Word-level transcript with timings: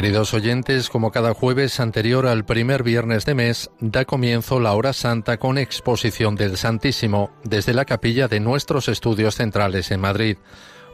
Queridos 0.00 0.32
oyentes, 0.32 0.88
como 0.88 1.10
cada 1.10 1.34
jueves 1.34 1.78
anterior 1.78 2.26
al 2.26 2.46
primer 2.46 2.82
viernes 2.82 3.26
de 3.26 3.34
mes, 3.34 3.70
da 3.80 4.06
comienzo 4.06 4.58
la 4.58 4.72
hora 4.72 4.94
santa 4.94 5.36
con 5.36 5.58
exposición 5.58 6.36
del 6.36 6.56
Santísimo 6.56 7.30
desde 7.44 7.74
la 7.74 7.84
capilla 7.84 8.26
de 8.26 8.40
nuestros 8.40 8.88
estudios 8.88 9.34
centrales 9.34 9.90
en 9.90 10.00
Madrid. 10.00 10.38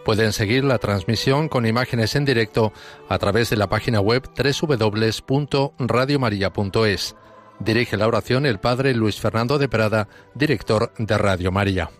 Pueden 0.04 0.32
seguir 0.32 0.64
la 0.64 0.78
transmisión 0.78 1.48
con 1.48 1.66
imágenes 1.66 2.16
en 2.16 2.24
directo 2.24 2.72
a 3.08 3.16
través 3.18 3.48
de 3.48 3.54
la 3.54 3.68
página 3.68 4.00
web 4.00 4.28
www.radiomaria.es. 4.36 7.14
Dirige 7.60 7.96
la 7.96 8.08
oración 8.08 8.44
el 8.44 8.58
Padre 8.58 8.92
Luis 8.92 9.20
Fernando 9.20 9.58
de 9.58 9.68
Prada, 9.68 10.08
director 10.34 10.92
de 10.98 11.16
Radio 11.16 11.52
María. 11.52 11.90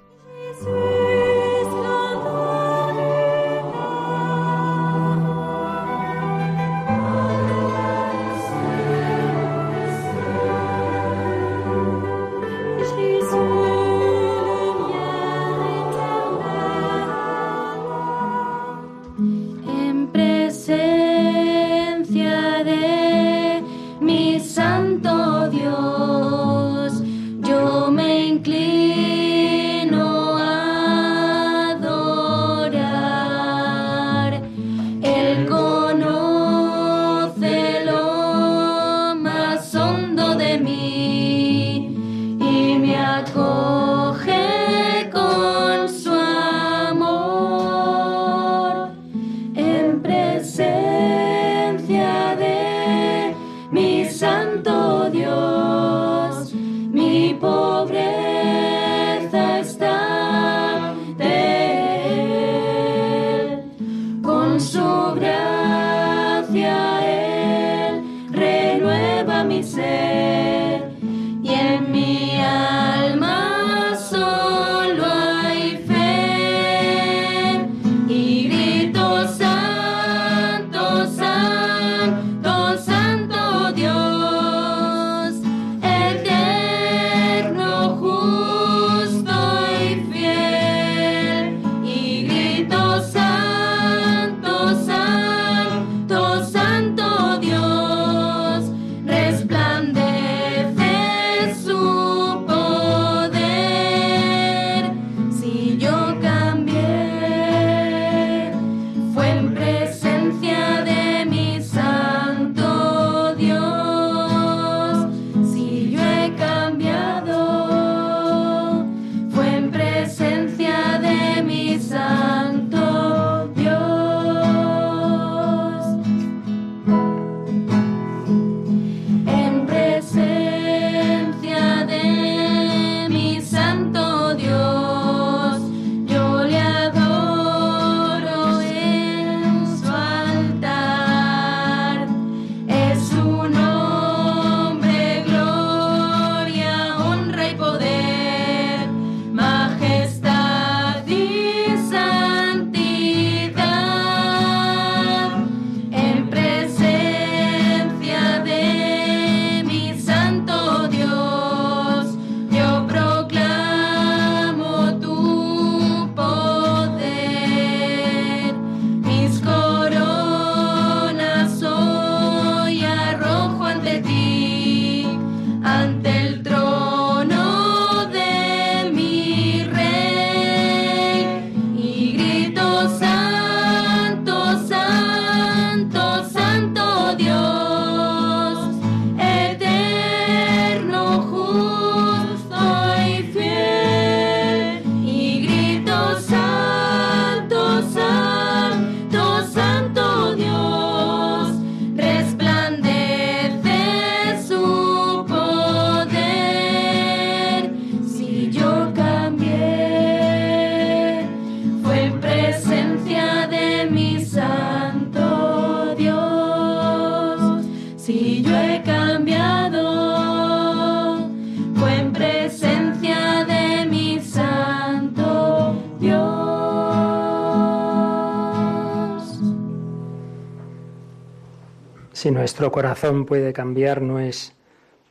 Si 232.26 232.32
nuestro 232.32 232.72
corazón 232.72 233.24
puede 233.24 233.52
cambiar 233.52 234.02
no 234.02 234.18
es 234.18 234.52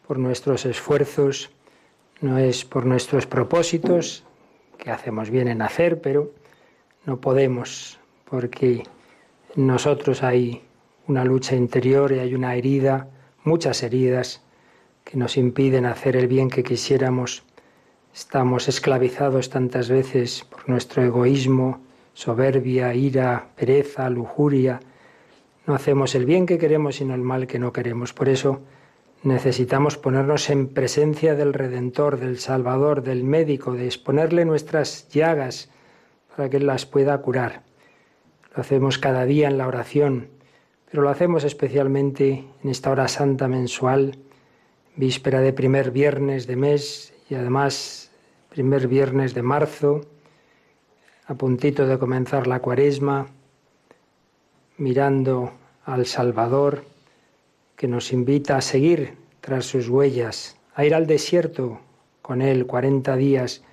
por 0.06 0.20
nuestros 0.20 0.66
esfuerzos, 0.66 1.50
no 2.20 2.38
es 2.38 2.66
por 2.66 2.86
nuestros 2.86 3.26
propósitos, 3.26 4.26
que 4.78 4.92
hacemos 4.92 5.30
bien 5.30 5.48
en 5.48 5.62
hacer, 5.62 6.02
pero 6.02 6.34
no 7.06 7.22
podemos 7.22 8.02
porque 8.30 8.84
en 9.56 9.66
nosotros 9.66 10.24
hay 10.24 10.62
una 11.08 11.24
lucha 11.24 11.56
interior 11.56 12.12
y 12.12 12.20
hay 12.20 12.36
una 12.36 12.54
herida, 12.54 13.08
muchas 13.46 13.82
heridas 13.82 14.44
que 15.06 15.16
nos 15.16 15.38
impiden 15.38 15.86
hacer 15.86 16.18
el 16.18 16.28
bien 16.28 16.50
que 16.50 16.64
quisiéramos. 16.64 17.46
Estamos 18.14 18.68
esclavizados 18.68 19.50
tantas 19.50 19.88
veces 19.88 20.44
por 20.50 20.68
nuestro 20.68 21.02
egoísmo, 21.02 21.80
soberbia, 22.14 22.94
ira, 22.94 23.48
pereza, 23.56 24.10
lujuria, 24.10 24.82
no 25.68 25.74
hacemos 25.74 26.14
el 26.16 26.26
bien 26.26 26.46
que 26.46 26.58
queremos, 26.58 26.98
sino 26.98 27.16
el 27.16 27.22
mal 27.22 27.48
que 27.48 27.60
no 27.60 27.74
queremos. 27.74 28.14
Por 28.14 28.30
eso 28.30 28.62
necesitamos 29.24 29.98
ponernos 29.98 30.50
en 30.50 30.68
presencia 30.68 31.36
del 31.36 31.54
Redentor, 31.54 32.20
del 32.20 32.38
Salvador, 32.38 33.02
del 33.02 33.24
médico, 33.24 33.74
de 33.74 33.86
exponerle 33.86 34.46
nuestras 34.46 35.10
llagas 35.10 35.70
para 36.36 36.50
que 36.50 36.58
Él 36.58 36.68
las 36.68 36.86
pueda 36.86 37.18
curar. 37.22 37.64
Lo 38.56 38.62
hacemos 38.62 39.00
cada 39.00 39.26
día 39.26 39.48
en 39.48 39.58
la 39.58 39.68
oración, 39.68 40.30
pero 40.92 41.02
lo 41.02 41.10
hacemos 41.10 41.44
especialmente 41.44 42.46
en 42.64 42.70
esta 42.70 42.92
hora 42.92 43.08
santa 43.08 43.48
mensual, 43.48 44.20
víspera 44.96 45.42
de 45.42 45.52
primer 45.52 45.92
viernes 45.92 46.46
de 46.46 46.56
mes 46.56 47.14
y 47.30 47.36
además 47.36 48.12
primer 48.50 48.88
viernes 48.88 49.34
de 49.34 49.42
marzo, 49.42 50.02
a 51.26 51.34
puntito 51.34 51.88
de 51.88 51.98
comenzar 51.98 52.46
la 52.46 52.60
cuaresma, 52.60 53.28
mirando 54.78 55.54
al 55.86 56.06
Salvador, 56.06 56.84
que 57.76 57.88
nos 57.88 58.12
invita 58.12 58.58
a 58.58 58.62
seguir 58.62 59.16
tras 59.42 59.66
sus 59.66 59.90
huellas, 59.90 60.58
a 60.74 60.86
ir 60.86 60.96
al 60.96 61.08
desierto 61.08 61.80
con 62.22 62.42
Él 62.42 62.66
40 62.66 63.16
días, 63.16 63.64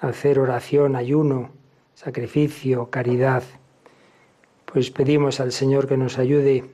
a 0.00 0.08
hacer 0.08 0.38
oración, 0.38 0.96
ayuno, 0.96 1.50
sacrificio, 1.94 2.90
caridad. 2.90 3.42
Pues 4.64 4.90
pedimos 4.90 5.40
al 5.40 5.52
Señor 5.52 5.86
que 5.86 5.96
nos 5.96 6.18
ayude 6.18 6.64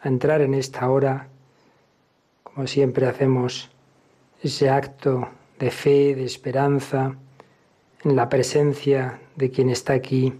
a 0.00 0.08
entrar 0.08 0.40
en 0.40 0.54
esta 0.54 0.88
hora, 0.88 1.28
como 2.42 2.66
siempre 2.66 3.06
hacemos, 3.06 3.70
ese 4.42 4.70
acto 4.70 5.28
de 5.58 5.70
fe, 5.70 6.14
de 6.14 6.24
esperanza, 6.24 7.16
en 8.04 8.16
la 8.16 8.28
presencia 8.28 9.20
de 9.36 9.50
quien 9.50 9.70
está 9.70 9.92
aquí. 9.92 10.34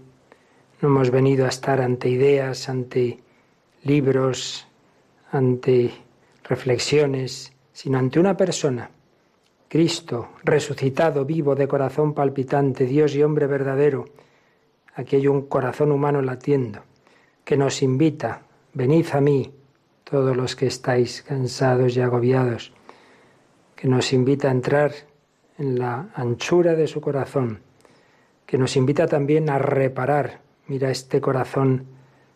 No 0.83 0.89
hemos 0.89 1.11
venido 1.11 1.45
a 1.45 1.47
estar 1.47 1.79
ante 1.79 2.09
ideas, 2.09 2.67
ante 2.67 3.17
libros, 3.83 4.67
ante 5.31 5.93
reflexiones, 6.43 7.53
sino 7.71 7.99
ante 7.99 8.19
una 8.19 8.35
persona, 8.35 8.89
Cristo, 9.69 10.31
resucitado, 10.43 11.23
vivo, 11.23 11.55
de 11.55 11.69
corazón 11.69 12.13
palpitante, 12.13 12.85
Dios 12.85 13.15
y 13.15 13.23
hombre 13.23 13.47
verdadero. 13.47 14.03
Aquí 14.95 15.15
hay 15.15 15.27
un 15.29 15.43
corazón 15.43 15.89
humano 15.93 16.21
latiendo, 16.21 16.81
que 17.45 17.55
nos 17.55 17.81
invita, 17.81 18.41
venid 18.73 19.05
a 19.13 19.21
mí, 19.21 19.53
todos 20.03 20.35
los 20.35 20.53
que 20.57 20.67
estáis 20.67 21.21
cansados 21.21 21.95
y 21.95 22.01
agobiados, 22.01 22.73
que 23.77 23.87
nos 23.87 24.11
invita 24.11 24.49
a 24.49 24.51
entrar 24.51 24.91
en 25.57 25.79
la 25.79 26.09
anchura 26.13 26.75
de 26.75 26.87
su 26.87 26.99
corazón, 26.99 27.61
que 28.45 28.57
nos 28.57 28.75
invita 28.75 29.07
también 29.07 29.49
a 29.49 29.57
reparar, 29.59 30.43
mira 30.67 30.89
este 30.89 31.21
corazón 31.21 31.85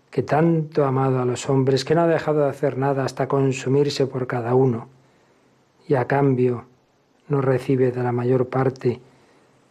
que 0.10 0.24
tanto 0.24 0.86
ha 0.86 0.88
amado 0.88 1.22
a 1.22 1.26
los 1.26 1.50
hombres, 1.50 1.86
que 1.86 1.96
no 1.96 2.02
ha 2.02 2.08
dejado 2.08 2.42
de 2.42 2.50
hacer 2.50 2.78
nada 2.78 3.04
hasta 3.04 3.28
consumirse 3.28 4.08
por 4.08 4.28
cada 4.28 4.56
uno, 4.56 4.88
y 5.88 5.96
a 5.96 6.06
cambio 6.06 6.66
no 7.28 7.42
recibe 7.42 7.92
de 7.92 8.04
la 8.04 8.12
mayor 8.12 8.48
parte, 8.48 9.02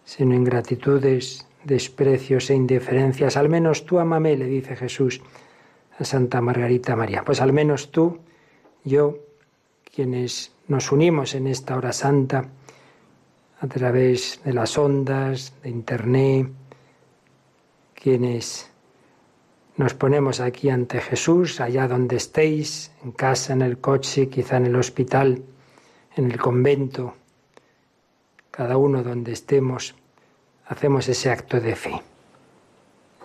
sino 0.05 0.35
ingratitudes, 0.35 1.47
desprecios 1.65 2.51
e 2.51 2.55
indiferencias. 2.55 3.37
Al 3.37 3.49
menos 3.49 3.87
tú 3.87 3.99
amame, 3.99 4.37
le 4.37 4.47
dice 4.47 4.77
Jesús 4.77 5.21
a 5.99 6.05
Santa 6.05 6.41
Margarita 6.41 6.95
María. 6.95 7.25
Pues 7.25 7.41
al 7.41 7.53
menos 7.53 7.91
tú, 7.91 8.19
yo, 8.85 9.19
quienes 9.95 10.53
nos 10.69 10.93
unimos 10.93 11.35
en 11.35 11.47
esta 11.47 11.77
hora 11.77 11.93
santa, 11.93 12.49
a 13.59 13.67
través 13.67 14.41
de 14.45 14.53
las 14.53 14.77
ondas, 14.77 15.55
de 15.63 15.71
Internet, 15.71 16.49
quienes 18.07 18.71
nos 19.77 19.95
ponemos 19.95 20.39
aquí 20.39 20.71
ante 20.71 21.01
Jesús, 21.01 21.61
allá 21.61 21.89
donde 21.89 22.15
estéis, 22.15 22.93
en 23.03 23.11
casa, 23.11 23.53
en 23.53 23.63
el 23.63 23.79
coche, 23.79 24.29
quizá 24.29 24.59
en 24.59 24.67
el 24.67 24.77
hospital, 24.77 25.43
en 26.15 26.31
el 26.31 26.39
convento, 26.39 27.15
cada 28.53 28.77
uno 28.77 29.03
donde 29.03 29.33
estemos, 29.33 29.97
hacemos 30.69 31.09
ese 31.09 31.33
acto 31.33 31.59
de 31.59 31.75
fe. 31.75 32.01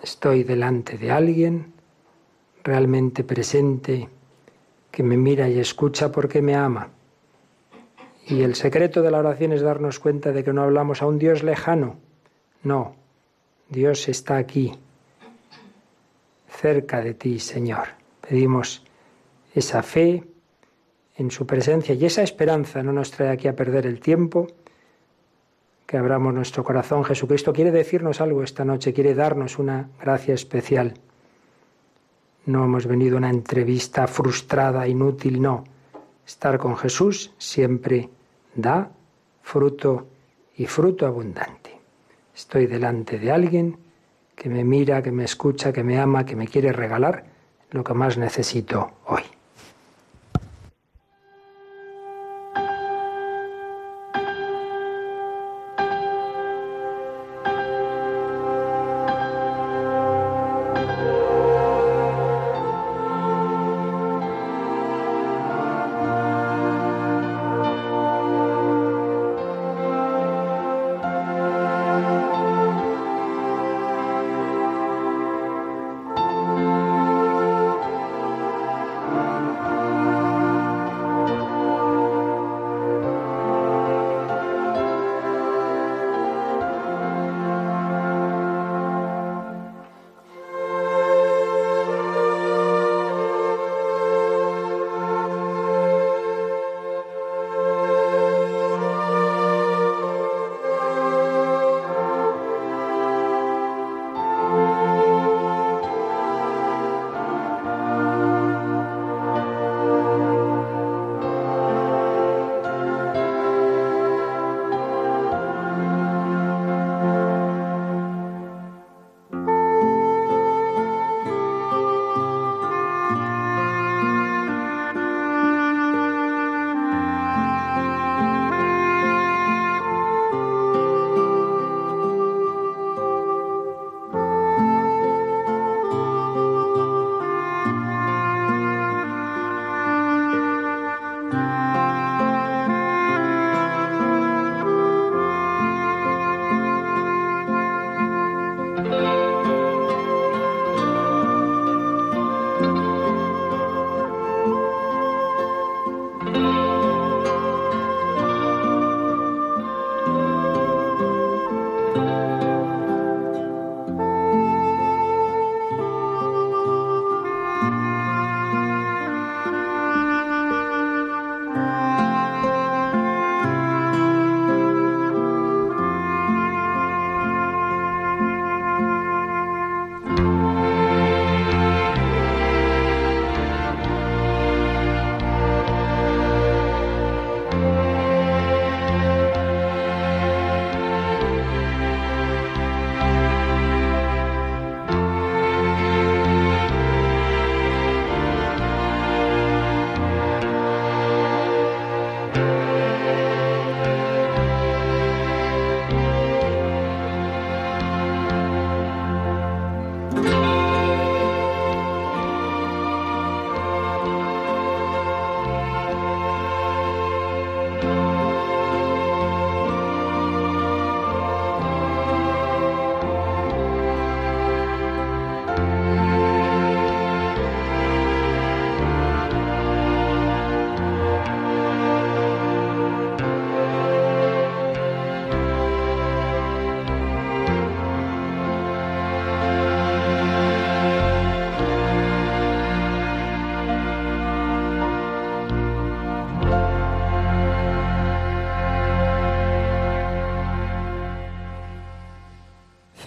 Estoy 0.01 0.43
delante 0.43 0.97
de 0.97 1.11
alguien 1.11 1.73
realmente 2.63 3.23
presente, 3.23 4.09
que 4.89 5.03
me 5.03 5.15
mira 5.15 5.47
y 5.47 5.59
escucha 5.59 6.11
porque 6.11 6.41
me 6.41 6.55
ama. 6.55 6.89
Y 8.25 8.41
el 8.41 8.55
secreto 8.55 9.03
de 9.03 9.11
la 9.11 9.19
oración 9.19 9.53
es 9.53 9.61
darnos 9.61 9.99
cuenta 9.99 10.31
de 10.31 10.43
que 10.43 10.53
no 10.53 10.63
hablamos 10.63 11.03
a 11.03 11.05
un 11.05 11.19
Dios 11.19 11.43
lejano. 11.43 11.97
No, 12.63 12.95
Dios 13.71 14.09
está 14.09 14.35
aquí, 14.35 14.73
cerca 16.50 17.00
de 17.00 17.13
ti, 17.13 17.39
Señor. 17.39 17.88
Pedimos 18.19 18.83
esa 19.56 19.81
fe 19.81 20.25
en 21.15 21.31
su 21.31 21.47
presencia 21.47 21.95
y 21.95 22.06
esa 22.06 22.21
esperanza 22.21 22.83
no 22.83 22.91
nos 22.91 23.12
trae 23.12 23.29
aquí 23.29 23.47
a 23.47 23.56
perder 23.56 23.85
el 23.85 24.01
tiempo, 24.01 24.47
que 25.85 25.95
abramos 25.95 26.33
nuestro 26.33 26.65
corazón. 26.65 27.06
Jesucristo 27.06 27.53
quiere 27.53 27.71
decirnos 27.71 28.19
algo 28.19 28.44
esta 28.44 28.65
noche, 28.65 28.91
quiere 28.91 29.15
darnos 29.15 29.57
una 29.57 29.89
gracia 30.01 30.33
especial. 30.33 30.94
No 32.47 32.65
hemos 32.65 32.85
venido 32.85 33.15
a 33.15 33.19
una 33.19 33.29
entrevista 33.29 34.06
frustrada, 34.07 34.85
inútil, 34.85 35.41
no. 35.41 35.63
Estar 36.27 36.57
con 36.57 36.75
Jesús 36.75 37.33
siempre 37.38 38.09
da 38.53 38.91
fruto 39.41 40.07
y 40.57 40.65
fruto 40.65 41.06
abundante. 41.06 41.70
Estoy 42.41 42.65
delante 42.65 43.19
de 43.19 43.31
alguien 43.31 43.77
que 44.35 44.49
me 44.49 44.63
mira, 44.63 45.03
que 45.03 45.11
me 45.11 45.23
escucha, 45.23 45.71
que 45.71 45.83
me 45.83 45.99
ama, 45.99 46.25
que 46.25 46.35
me 46.35 46.47
quiere 46.47 46.73
regalar 46.73 47.23
lo 47.69 47.83
que 47.83 47.93
más 47.93 48.17
necesito 48.17 48.93
hoy. 49.05 49.21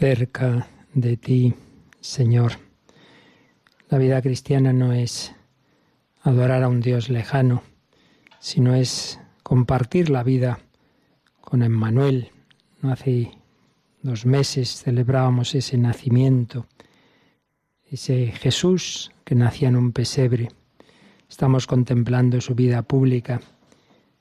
Cerca 0.05 0.69
de 0.93 1.17
ti, 1.17 1.55
Señor. 2.03 2.53
La 3.89 3.97
vida 3.97 4.21
cristiana 4.21 4.71
no 4.71 4.93
es 4.93 5.35
adorar 6.21 6.63
a 6.63 6.69
un 6.69 6.83
Dios 6.83 7.09
lejano, 7.09 7.63
sino 8.39 8.75
es 8.75 9.19
compartir 9.43 10.11
la 10.11 10.23
vida 10.23 10.59
con 11.41 11.63
Emmanuel. 11.63 12.29
No 12.83 12.93
hace 12.93 13.31
dos 14.03 14.27
meses 14.27 14.83
celebrábamos 14.83 15.55
ese 15.55 15.79
nacimiento, 15.79 16.67
ese 17.91 18.27
Jesús 18.27 19.11
que 19.25 19.35
nacía 19.35 19.69
en 19.69 19.77
un 19.77 19.93
pesebre. 19.93 20.51
Estamos 21.31 21.67
contemplando 21.67 22.43
su 22.43 22.55
vida 22.55 22.83
pública, 22.83 23.41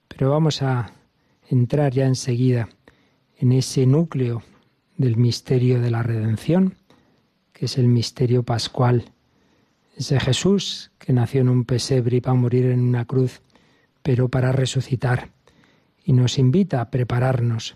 pero 0.07 0.29
vamos 0.29 0.61
a 0.61 0.93
entrar 1.49 1.91
ya 1.91 2.05
enseguida 2.05 2.69
en 3.35 3.51
ese 3.51 3.85
núcleo 3.85 4.43
del 4.97 5.17
misterio 5.17 5.81
de 5.81 5.91
la 5.91 6.03
redención, 6.03 6.75
que 7.51 7.65
es 7.65 7.77
el 7.77 7.87
misterio 7.87 8.43
pascual. 8.43 9.05
Ese 9.95 10.19
Jesús 10.19 10.91
que 10.97 11.13
nació 11.13 11.41
en 11.41 11.49
un 11.49 11.65
pesebre 11.65 12.17
y 12.17 12.19
va 12.19 12.31
a 12.31 12.35
morir 12.35 12.65
en 12.65 12.81
una 12.81 13.05
cruz, 13.05 13.41
pero 14.01 14.29
para 14.29 14.51
resucitar. 14.51 15.29
Y 16.03 16.13
nos 16.13 16.37
invita 16.37 16.81
a 16.81 16.89
prepararnos 16.89 17.75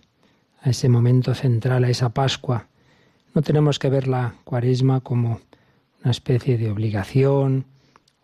a 0.61 0.71
ese 0.71 0.89
momento 0.89 1.33
central, 1.33 1.83
a 1.83 1.89
esa 1.89 2.09
Pascua. 2.09 2.67
No 3.33 3.41
tenemos 3.41 3.79
que 3.79 3.89
ver 3.89 4.07
la 4.07 4.35
cuaresma 4.43 5.01
como 5.01 5.39
una 6.03 6.11
especie 6.11 6.57
de 6.57 6.71
obligación 6.71 7.65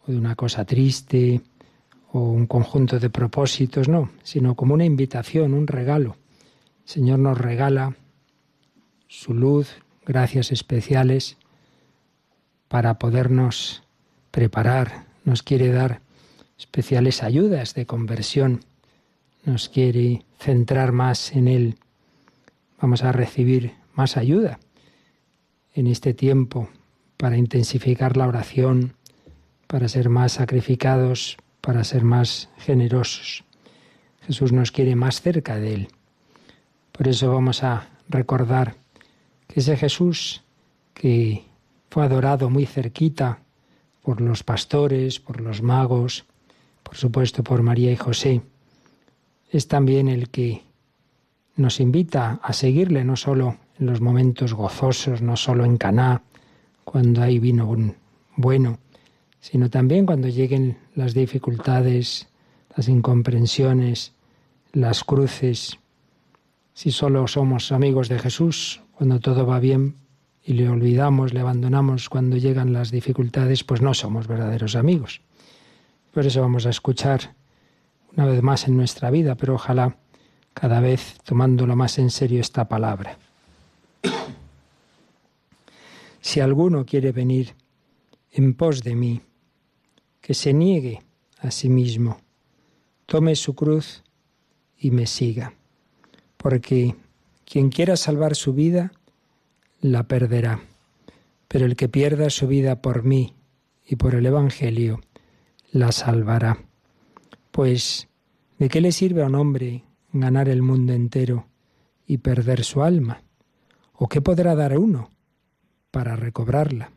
o 0.05 0.12
de 0.12 0.17
una 0.17 0.35
cosa 0.35 0.65
triste 0.65 1.41
o 2.12 2.19
un 2.19 2.45
conjunto 2.45 3.00
de 3.00 3.09
propósitos, 3.09 3.88
no, 3.88 4.12
sino 4.23 4.55
como 4.55 4.73
una 4.73 4.85
invitación, 4.85 5.53
un 5.53 5.67
regalo. 5.67 6.17
El 6.83 6.89
Señor 6.89 7.19
nos 7.19 7.38
regala 7.38 7.95
su 9.13 9.36
luz, 9.36 9.75
gracias 10.08 10.51
especiales 10.51 11.38
para 12.67 12.98
podernos 12.98 13.84
preparar, 14.32 15.05
nos 15.24 15.43
quiere 15.43 15.70
dar 15.70 16.01
especiales 16.58 17.22
ayudas 17.22 17.75
de 17.75 17.86
conversión, 17.86 18.65
nos 19.46 19.70
quiere 19.70 20.25
centrar 20.39 20.93
más 20.93 21.34
en 21.34 21.48
Él, 21.48 21.77
vamos 22.82 23.03
a 23.03 23.12
recibir 23.12 23.75
más 23.93 24.17
ayuda 24.17 24.60
en 25.75 25.86
este 25.86 26.15
tiempo 26.15 26.70
para 27.15 27.38
intensificar 27.38 28.17
la 28.17 28.27
oración, 28.27 28.96
para 29.67 29.88
ser 29.89 30.10
más 30.10 30.34
sacrificados, 30.34 31.38
para 31.62 31.84
ser 31.84 32.03
más 32.03 32.50
generosos. 32.58 33.43
Jesús 34.25 34.51
nos 34.51 34.72
quiere 34.72 34.96
más 34.96 35.22
cerca 35.22 35.58
de 35.58 35.74
Él. 35.75 35.88
Por 36.91 37.08
eso 37.08 37.32
vamos 37.32 37.63
a 37.63 37.89
recordar 38.10 38.83
que 39.47 39.59
ese 39.59 39.77
Jesús 39.77 40.43
que 40.93 41.43
fue 41.89 42.03
adorado 42.03 42.50
muy 42.50 42.65
cerquita 42.65 43.39
por 44.01 44.21
los 44.21 44.43
pastores, 44.43 45.19
por 45.19 45.41
los 45.41 45.62
magos, 45.62 46.25
por 46.83 46.95
supuesto 46.95 47.43
por 47.43 47.63
María 47.63 47.91
y 47.91 47.95
José, 47.95 48.41
es 49.51 49.67
también 49.67 50.07
el 50.07 50.29
que 50.29 50.63
nos 51.55 51.79
invita 51.79 52.39
a 52.43 52.53
seguirle 52.53 53.03
no 53.03 53.15
solo 53.15 53.57
en 53.79 53.85
los 53.85 54.01
momentos 54.01 54.53
gozosos, 54.53 55.21
no 55.21 55.38
solo 55.38 55.65
en 55.65 55.77
Caná, 55.77 56.23
cuando 56.83 57.21
hay 57.21 57.39
vino 57.39 57.75
bueno, 58.35 58.79
sino 59.39 59.69
también 59.69 60.05
cuando 60.05 60.27
lleguen 60.27 60.77
las 60.95 61.13
dificultades, 61.13 62.27
las 62.75 62.88
incomprensiones, 62.88 64.13
las 64.73 65.03
cruces. 65.03 65.79
Si 66.73 66.91
solo 66.91 67.27
somos 67.27 67.71
amigos 67.71 68.09
de 68.09 68.19
Jesús, 68.19 68.83
cuando 68.95 69.19
todo 69.19 69.45
va 69.45 69.59
bien 69.59 69.97
y 70.43 70.53
le 70.53 70.69
olvidamos, 70.69 71.33
le 71.33 71.39
abandonamos 71.39 72.09
cuando 72.09 72.38
llegan 72.38 72.73
las 72.73 72.91
dificultades, 72.91 73.63
pues 73.63 73.81
no 73.81 73.93
somos 73.93 74.27
verdaderos 74.27 74.75
amigos. 74.75 75.21
Por 76.13 76.25
eso 76.25 76.41
vamos 76.41 76.65
a 76.65 76.69
escuchar 76.69 77.33
una 78.15 78.25
vez 78.25 78.43
más 78.43 78.67
en 78.67 78.77
nuestra 78.77 79.09
vida, 79.09 79.35
pero 79.35 79.55
ojalá 79.55 79.97
cada 80.53 80.79
vez 80.79 81.17
tomándolo 81.23 81.75
más 81.75 81.97
en 81.97 82.09
serio 82.09 82.41
esta 82.41 82.67
palabra. 82.67 83.17
Si 86.21 86.39
alguno 86.39 86.85
quiere 86.85 87.12
venir 87.12 87.53
en 88.31 88.53
pos 88.53 88.81
de 88.81 88.95
mí, 88.95 89.21
que 90.21 90.33
se 90.33 90.53
niegue 90.53 91.01
a 91.39 91.51
sí 91.51 91.67
mismo, 91.67 92.21
tome 93.05 93.35
su 93.35 93.55
cruz 93.55 94.03
y 94.77 94.91
me 94.91 95.05
siga, 95.05 95.53
porque 96.38 96.95
quien 97.53 97.69
quiera 97.69 97.98
salvar 97.98 98.36
su 98.36 98.53
vida, 98.53 98.93
la 99.79 100.07
perderá, 100.07 100.62
pero 101.48 101.67
el 101.67 101.75
que 101.75 101.88
pierda 101.88 102.31
su 102.31 102.48
vida 102.48 102.81
por 102.81 103.03
mí 103.03 103.36
y 103.86 103.95
por 103.95 104.15
el 104.15 104.25
Evangelio, 104.25 105.01
la 105.72 105.91
salvará. 105.91 106.63
Pues, 107.51 108.10
¿de 108.57 108.69
qué 108.69 108.81
le 108.81 108.91
sirve 108.91 109.22
a 109.22 109.27
un 109.27 109.36
hombre 109.36 109.83
ganar 110.13 110.50
el 110.50 110.63
mundo 110.63 110.93
entero 110.93 111.45
y 112.07 112.17
perder 112.17 112.63
su 112.63 112.81
alma? 112.81 113.22
¿O 113.93 114.10
qué 114.10 114.19
podrá 114.19 114.55
dar 114.55 114.75
uno 114.75 115.12
para 115.91 116.15
recobrarla? 116.15 116.91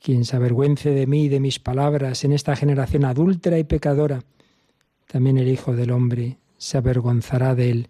Quien 0.00 0.24
se 0.24 0.34
avergüence 0.34 0.90
de 0.90 1.06
mí 1.06 1.26
y 1.26 1.28
de 1.28 1.38
mis 1.38 1.60
palabras 1.60 2.24
en 2.24 2.32
esta 2.32 2.56
generación 2.56 3.04
adúltera 3.04 3.60
y 3.60 3.62
pecadora, 3.62 4.24
también 5.06 5.38
el 5.38 5.46
Hijo 5.46 5.76
del 5.76 5.92
Hombre 5.92 6.38
se 6.58 6.78
avergonzará 6.78 7.54
de 7.54 7.70
él 7.70 7.88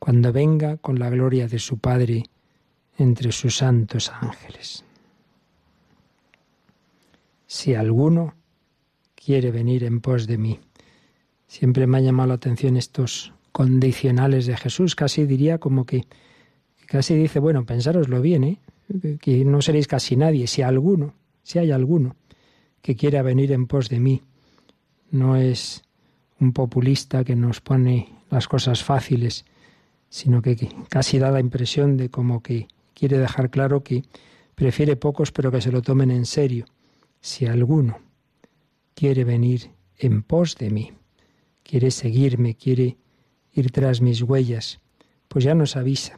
cuando 0.00 0.32
venga 0.32 0.78
con 0.78 0.98
la 0.98 1.08
gloria 1.08 1.46
de 1.46 1.60
su 1.60 1.78
Padre 1.78 2.24
entre 2.98 3.30
sus 3.30 3.58
santos 3.58 4.10
ángeles. 4.20 4.84
Si 7.46 7.74
alguno 7.74 8.34
quiere 9.14 9.52
venir 9.52 9.84
en 9.84 10.00
pos 10.00 10.26
de 10.26 10.38
mí, 10.38 10.58
Siempre 11.50 11.88
me 11.88 11.98
ha 11.98 12.00
llamado 12.00 12.28
la 12.28 12.34
atención 12.34 12.76
estos 12.76 13.32
condicionales 13.50 14.46
de 14.46 14.56
Jesús, 14.56 14.94
casi 14.94 15.26
diría 15.26 15.58
como 15.58 15.84
que 15.84 16.06
casi 16.86 17.16
dice, 17.16 17.40
bueno, 17.40 17.66
pensároslo 17.66 18.22
bien, 18.22 18.44
¿eh? 18.44 18.58
que 19.20 19.44
no 19.44 19.60
seréis 19.60 19.88
casi 19.88 20.14
nadie, 20.14 20.46
si 20.46 20.62
alguno, 20.62 21.12
si 21.42 21.58
hay 21.58 21.72
alguno 21.72 22.14
que 22.82 22.94
quiera 22.94 23.22
venir 23.22 23.50
en 23.50 23.66
pos 23.66 23.88
de 23.88 23.98
mí, 23.98 24.22
no 25.10 25.34
es 25.34 25.82
un 26.38 26.52
populista 26.52 27.24
que 27.24 27.34
nos 27.34 27.60
pone 27.60 28.14
las 28.30 28.46
cosas 28.46 28.84
fáciles, 28.84 29.44
sino 30.10 30.42
que 30.42 30.68
casi 30.90 31.18
da 31.18 31.30
la 31.30 31.40
impresión 31.40 31.96
de 31.96 32.10
como 32.10 32.42
que 32.42 32.68
quiere 32.92 33.16
dejar 33.16 33.48
claro 33.48 33.82
que 33.82 34.04
prefiere 34.54 34.96
pocos 34.96 35.32
pero 35.32 35.50
que 35.50 35.62
se 35.62 35.72
lo 35.72 35.80
tomen 35.80 36.10
en 36.10 36.26
serio. 36.26 36.66
Si 37.22 37.46
alguno 37.46 38.00
quiere 38.94 39.24
venir 39.24 39.70
en 39.96 40.22
pos 40.22 40.56
de 40.56 40.70
mí 40.70 40.92
quiere 41.70 41.92
seguirme, 41.92 42.56
quiere 42.56 42.96
ir 43.52 43.70
tras 43.70 44.00
mis 44.00 44.22
huellas, 44.22 44.80
pues 45.28 45.44
ya 45.44 45.54
nos 45.54 45.76
avisa 45.76 46.16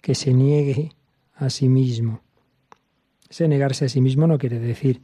que 0.00 0.14
se 0.14 0.32
niegue 0.32 0.92
a 1.34 1.50
sí 1.50 1.68
mismo. 1.68 2.22
Ese 3.28 3.48
negarse 3.48 3.86
a 3.86 3.88
sí 3.88 4.00
mismo 4.00 4.28
no 4.28 4.38
quiere 4.38 4.60
decir 4.60 5.02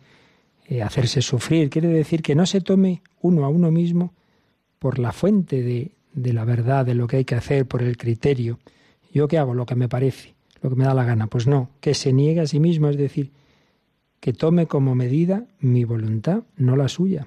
eh, 0.66 0.82
hacerse 0.82 1.20
sufrir, 1.20 1.68
quiere 1.68 1.88
decir 1.88 2.22
que 2.22 2.36
no 2.36 2.46
se 2.46 2.60
tome 2.60 3.02
uno 3.20 3.44
a 3.44 3.48
uno 3.48 3.72
mismo 3.72 4.14
por 4.78 5.00
la 5.00 5.10
fuente 5.10 5.62
de, 5.62 5.96
de 6.14 6.32
la 6.32 6.44
verdad, 6.44 6.86
de 6.86 6.94
lo 6.94 7.06
que 7.06 7.18
hay 7.18 7.24
que 7.24 7.34
hacer, 7.34 7.66
por 7.66 7.82
el 7.82 7.96
criterio. 7.96 8.58
¿Yo 9.12 9.28
qué 9.28 9.38
hago? 9.38 9.54
Lo 9.54 9.66
que 9.66 9.74
me 9.74 9.88
parece, 9.88 10.34
lo 10.60 10.70
que 10.70 10.76
me 10.76 10.84
da 10.84 10.94
la 10.94 11.04
gana. 11.04 11.26
Pues 11.26 11.46
no, 11.46 11.70
que 11.80 11.94
se 11.94 12.12
niegue 12.12 12.40
a 12.40 12.46
sí 12.46 12.60
mismo, 12.60 12.88
es 12.88 12.96
decir, 12.96 13.30
que 14.20 14.32
tome 14.32 14.66
como 14.66 14.94
medida 14.94 15.46
mi 15.60 15.84
voluntad, 15.84 16.44
no 16.56 16.76
la 16.76 16.88
suya 16.88 17.26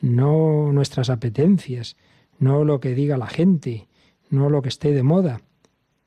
no 0.00 0.72
nuestras 0.72 1.10
apetencias, 1.10 1.96
no 2.38 2.64
lo 2.64 2.80
que 2.80 2.94
diga 2.94 3.18
la 3.18 3.26
gente, 3.26 3.88
no 4.30 4.48
lo 4.48 4.62
que 4.62 4.68
esté 4.68 4.92
de 4.92 5.02
moda, 5.02 5.42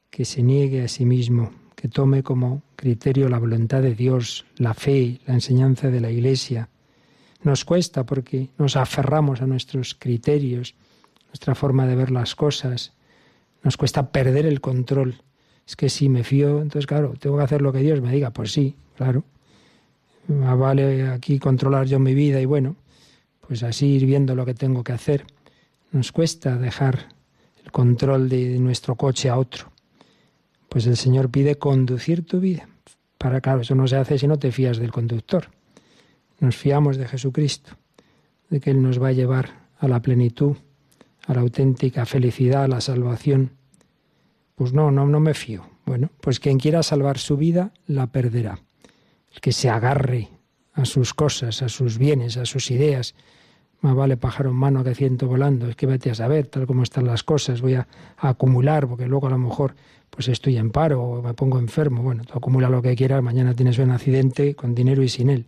que 0.09 0.25
se 0.25 0.43
niegue 0.43 0.83
a 0.83 0.87
sí 0.87 1.05
mismo, 1.05 1.51
que 1.75 1.87
tome 1.87 2.23
como 2.23 2.63
criterio 2.75 3.29
la 3.29 3.39
voluntad 3.39 3.81
de 3.81 3.95
Dios, 3.95 4.45
la 4.57 4.73
fe, 4.73 5.19
la 5.25 5.35
enseñanza 5.35 5.89
de 5.89 6.01
la 6.01 6.11
Iglesia. 6.11 6.69
Nos 7.43 7.65
cuesta 7.65 8.05
porque 8.05 8.49
nos 8.57 8.75
aferramos 8.75 9.41
a 9.41 9.47
nuestros 9.47 9.95
criterios, 9.95 10.75
nuestra 11.33 11.55
forma 11.55 11.87
de 11.87 11.95
ver 11.95 12.11
las 12.11 12.35
cosas, 12.35 12.93
nos 13.63 13.75
cuesta 13.75 14.11
perder 14.11 14.45
el 14.45 14.61
control. 14.61 15.15
Es 15.65 15.75
que 15.75 15.89
si 15.89 16.07
me 16.07 16.23
fío, 16.23 16.61
entonces 16.61 16.85
claro, 16.85 17.15
tengo 17.19 17.37
que 17.37 17.43
hacer 17.43 17.63
lo 17.63 17.73
que 17.73 17.79
Dios 17.79 18.01
me 18.01 18.11
diga, 18.11 18.29
pues 18.29 18.51
sí, 18.51 18.75
claro. 18.95 19.23
Vale 20.27 21.07
aquí 21.07 21.39
controlar 21.39 21.87
yo 21.87 21.99
mi 21.99 22.13
vida 22.13 22.39
y 22.39 22.45
bueno, 22.45 22.75
pues 23.47 23.63
así 23.63 23.87
ir 23.87 24.05
viendo 24.05 24.35
lo 24.35 24.45
que 24.45 24.53
tengo 24.53 24.83
que 24.83 24.93
hacer. 24.93 25.25
Nos 25.91 26.11
cuesta 26.11 26.55
dejar 26.55 27.09
el 27.65 27.71
control 27.71 28.29
de 28.29 28.59
nuestro 28.59 28.95
coche 28.95 29.29
a 29.29 29.37
otro. 29.37 29.71
Pues 30.69 30.85
el 30.85 30.97
Señor 30.97 31.29
pide 31.29 31.55
conducir 31.55 32.25
tu 32.25 32.39
vida. 32.39 32.67
Para 33.17 33.41
claro, 33.41 33.61
eso 33.61 33.73
no 33.73 33.87
se 33.87 33.95
hace 33.95 34.19
si 34.19 34.27
no 34.27 34.37
te 34.37 34.51
fías 34.51 34.77
del 34.77 34.91
conductor. 34.91 35.47
Nos 36.39 36.55
fiamos 36.55 36.97
de 36.97 37.07
Jesucristo, 37.07 37.71
de 38.49 38.59
que 38.59 38.69
Él 38.69 38.83
nos 38.83 39.01
va 39.01 39.07
a 39.07 39.13
llevar 39.13 39.63
a 39.79 39.87
la 39.87 40.01
plenitud, 40.01 40.57
a 41.25 41.33
la 41.33 41.41
auténtica 41.41 42.05
felicidad, 42.05 42.63
a 42.63 42.67
la 42.67 42.81
salvación. 42.81 43.51
Pues 44.55 44.73
no, 44.73 44.91
no, 44.91 45.05
no 45.07 45.19
me 45.19 45.33
fío. 45.33 45.65
Bueno, 45.85 46.09
pues 46.21 46.39
quien 46.39 46.59
quiera 46.59 46.83
salvar 46.83 47.17
su 47.17 47.37
vida, 47.37 47.71
la 47.87 48.07
perderá. 48.07 48.59
El 49.33 49.41
que 49.41 49.51
se 49.51 49.69
agarre 49.69 50.29
a 50.73 50.85
sus 50.85 51.13
cosas, 51.13 51.61
a 51.61 51.69
sus 51.69 51.97
bienes, 51.97 52.37
a 52.37 52.45
sus 52.45 52.71
ideas, 52.71 53.15
más 53.81 53.95
vale 53.95 54.15
pájaro 54.15 54.51
en 54.51 54.55
mano 54.55 54.83
que 54.83 54.95
ciento 54.95 55.27
volando. 55.27 55.67
Es 55.67 55.75
que 55.75 55.85
vete 55.85 56.09
a 56.09 56.15
saber, 56.15 56.47
tal 56.47 56.65
como 56.65 56.83
están 56.83 57.05
las 57.05 57.23
cosas, 57.23 57.61
voy 57.61 57.75
a, 57.75 57.87
acumular, 58.17 58.87
porque 58.87 59.07
luego 59.07 59.27
a 59.27 59.31
lo 59.31 59.37
mejor 59.37 59.75
pues 60.09 60.27
estoy 60.27 60.57
en 60.57 60.69
paro 60.69 61.01
o 61.03 61.21
me 61.21 61.33
pongo 61.33 61.59
enfermo. 61.59 62.01
Bueno, 62.01 62.23
tú 62.23 62.37
acumula 62.37 62.69
lo 62.69 62.81
que 62.81 62.95
quieras, 62.95 63.21
mañana 63.21 63.53
tienes 63.53 63.77
un 63.79 63.91
accidente 63.91 64.55
con 64.55 64.73
dinero 64.73 65.03
y 65.03 65.09
sin 65.09 65.29
él. 65.29 65.47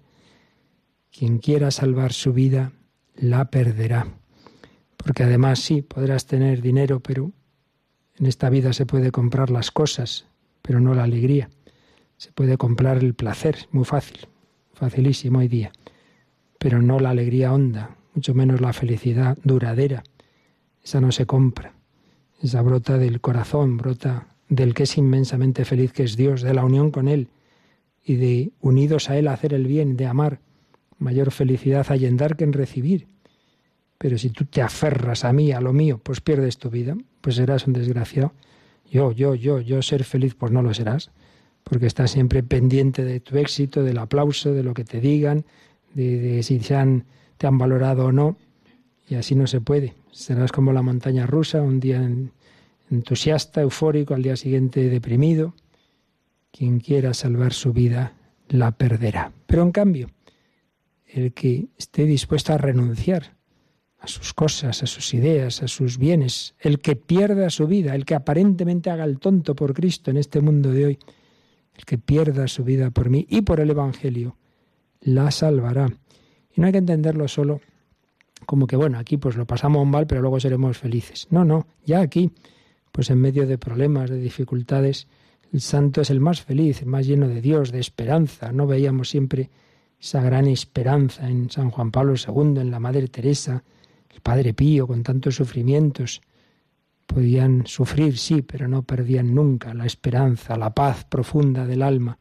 Quien 1.17 1.38
quiera 1.38 1.72
salvar 1.72 2.12
su 2.12 2.34
vida, 2.34 2.74
la 3.15 3.46
perderá. 3.46 4.08
Porque 4.97 5.23
además 5.23 5.59
sí, 5.59 5.81
podrás 5.81 6.25
tener 6.25 6.61
dinero, 6.61 6.99
pero 6.99 7.31
en 8.17 8.25
esta 8.25 8.49
vida 8.49 8.73
se 8.73 8.85
puede 8.85 9.11
comprar 9.11 9.49
las 9.49 9.71
cosas, 9.71 10.25
pero 10.61 10.79
no 10.79 10.93
la 10.93 11.03
alegría. 11.03 11.49
Se 12.17 12.31
puede 12.31 12.57
comprar 12.57 12.97
el 12.97 13.13
placer, 13.13 13.67
muy 13.71 13.85
fácil, 13.85 14.27
facilísimo 14.73 15.39
hoy 15.39 15.47
día, 15.47 15.71
pero 16.57 16.81
no 16.81 16.99
la 16.99 17.09
alegría 17.09 17.53
honda, 17.53 17.97
mucho 18.13 18.33
menos 18.33 18.61
la 18.61 18.73
felicidad 18.73 19.37
duradera. 19.43 20.03
Esa 20.83 21.01
no 21.01 21.11
se 21.11 21.25
compra. 21.25 21.73
Esa 22.41 22.61
brota 22.61 22.97
del 22.97 23.21
corazón, 23.21 23.77
brota 23.77 24.27
del 24.50 24.74
que 24.74 24.83
es 24.83 24.98
inmensamente 24.98 25.65
feliz, 25.65 25.91
que 25.91 26.03
es 26.03 26.15
Dios, 26.15 26.41
de 26.41 26.53
la 26.53 26.63
unión 26.63 26.91
con 26.91 27.07
Él 27.07 27.29
y 28.03 28.15
de 28.15 28.51
unidos 28.61 29.09
a 29.09 29.17
Él 29.17 29.27
hacer 29.27 29.53
el 29.53 29.65
bien, 29.65 29.98
de 29.98 30.05
amar. 30.05 30.39
Mayor 31.00 31.31
felicidad 31.31 31.85
hay 31.89 32.05
en 32.05 32.17
dar 32.17 32.37
que 32.37 32.43
en 32.43 32.53
recibir. 32.53 33.07
Pero 33.98 34.18
si 34.18 34.29
tú 34.29 34.46
te 34.46 34.62
aferras 34.62 35.24
a 35.24 35.34
mí, 35.34 35.51
a 35.51 35.62
lo 35.62 35.74
mío, 35.74 36.00
pues 36.03 36.22
pierdes 36.22 36.58
tu 36.58 36.70
vida, 36.70 36.96
pues 37.22 37.38
serás 37.38 37.68
un 37.68 37.74
desgraciado. 37.74 38.34
Yo, 38.90 39.12
yo, 39.12 39.36
yo, 39.36 39.60
yo 39.60 39.81
ser 39.81 40.03
feliz, 40.03 40.36
pues 40.36 40.51
no 40.51 40.62
lo 40.62 40.74
serás, 40.74 41.12
porque 41.64 41.88
estás 41.88 42.12
siempre 42.12 42.44
pendiente 42.44 43.03
de 43.03 43.20
tu 43.20 43.38
éxito, 43.38 43.84
del 43.84 43.98
aplauso, 43.98 44.53
de 44.53 44.64
lo 44.64 44.74
que 44.74 44.84
te 44.84 45.00
digan, 45.00 45.46
de, 45.94 46.20
de 46.20 46.44
si 46.44 46.60
se 46.60 46.75
han 46.75 47.05
te 47.38 47.48
han 47.48 47.58
valorado 47.58 48.05
o 48.05 48.12
no, 48.12 48.38
y 49.08 49.16
así 49.16 49.36
no 49.36 49.48
se 49.48 49.62
puede. 49.62 49.94
Serás 50.12 50.51
como 50.51 50.74
la 50.74 50.81
montaña 50.81 51.25
rusa, 51.25 51.62
un 51.62 51.79
día 51.79 52.10
entusiasta, 52.90 53.62
eufórico, 53.62 54.14
al 54.14 54.24
día 54.24 54.36
siguiente 54.36 54.90
deprimido. 54.90 55.53
Quien 56.51 56.79
quiera 56.79 57.14
salvar 57.14 57.53
su 57.53 57.74
vida 57.74 58.14
la 58.48 58.72
perderá. 58.72 59.34
Pero 59.46 59.64
en 59.64 59.72
cambio, 59.72 60.10
el 61.05 61.34
que 61.34 61.68
esté 61.77 62.05
dispuesto 62.05 62.53
a 62.53 62.58
renunciar 62.58 63.34
a 64.05 64.07
sus 64.07 64.33
cosas, 64.33 64.83
a 64.83 64.85
sus 64.85 65.13
ideas, 65.15 65.63
a 65.63 65.68
sus 65.68 65.98
bienes, 65.98 66.53
el 66.59 66.79
que 66.79 66.96
pierda 66.96 67.50
su 67.50 67.65
vida, 67.65 67.96
el 67.96 68.05
que 68.05 68.13
aparentemente 68.13 68.91
haga 68.91 69.03
el 69.03 69.20
tonto 69.20 69.55
por 69.55 69.74
Cristo 69.74 70.11
en 70.11 70.18
este 70.18 70.41
mundo 70.41 70.72
de 70.72 70.85
hoy, 70.85 71.00
el 71.75 71.85
que 71.85 71.98
pierda 71.98 72.48
su 72.48 72.63
vida 72.63 72.91
por 72.91 73.09
mí 73.09 73.25
y 73.29 73.41
por 73.41 73.59
el 73.59 73.72
Evangelio, 73.72 74.37
la 75.01 75.31
salvará. 75.31 75.87
Y 76.55 76.61
no 76.61 76.68
hay 76.68 76.72
que 76.72 76.77
entenderlo 76.77 77.27
solo 77.27 77.61
como 78.46 78.68
que, 78.68 78.75
bueno, 78.75 79.00
aquí 79.00 79.18
pues 79.18 79.35
lo 79.35 79.46
pasamos 79.46 79.87
mal, 79.87 80.05
pero 80.05 80.22
luego 80.22 80.39
seremos 80.39 80.77
felices. 80.77 81.27
No, 81.31 81.44
no, 81.44 81.65
ya 81.83 82.01
aquí, 82.01 82.31
pues 82.91 83.09
en 83.09 83.20
medio 83.20 83.48
de 83.48 83.57
problemas, 83.57 84.11
de 84.11 84.20
dificultades, 84.20 85.07
el 85.51 85.61
santo 85.61 86.01
es 86.01 86.11
el 86.11 86.20
más 86.20 86.41
feliz, 86.41 86.83
el 86.83 86.87
más 86.87 87.07
lleno 87.07 87.27
de 87.27 87.41
Dios, 87.41 87.72
de 87.72 87.79
esperanza. 87.79 88.51
No 88.51 88.68
veíamos 88.68 89.09
siempre 89.09 89.50
esa 90.00 90.22
gran 90.22 90.46
esperanza 90.46 91.27
en 91.27 91.50
San 91.50 91.72
Juan 91.72 91.89
Pablo 91.89 92.13
II, 92.13 92.61
en 92.61 92.70
la 92.70 92.79
Madre 92.79 93.07
Teresa, 93.07 93.63
el 94.15 94.21
Padre 94.21 94.53
Pío, 94.53 94.87
con 94.87 95.03
tantos 95.03 95.35
sufrimientos. 95.35 96.21
Podían 97.05 97.67
sufrir, 97.67 98.17
sí, 98.17 98.41
pero 98.41 98.67
no 98.67 98.81
perdían 98.83 99.35
nunca 99.35 99.73
la 99.73 99.85
esperanza, 99.85 100.57
la 100.57 100.73
paz 100.73 101.05
profunda 101.05 101.65
del 101.67 101.83
alma, 101.83 102.17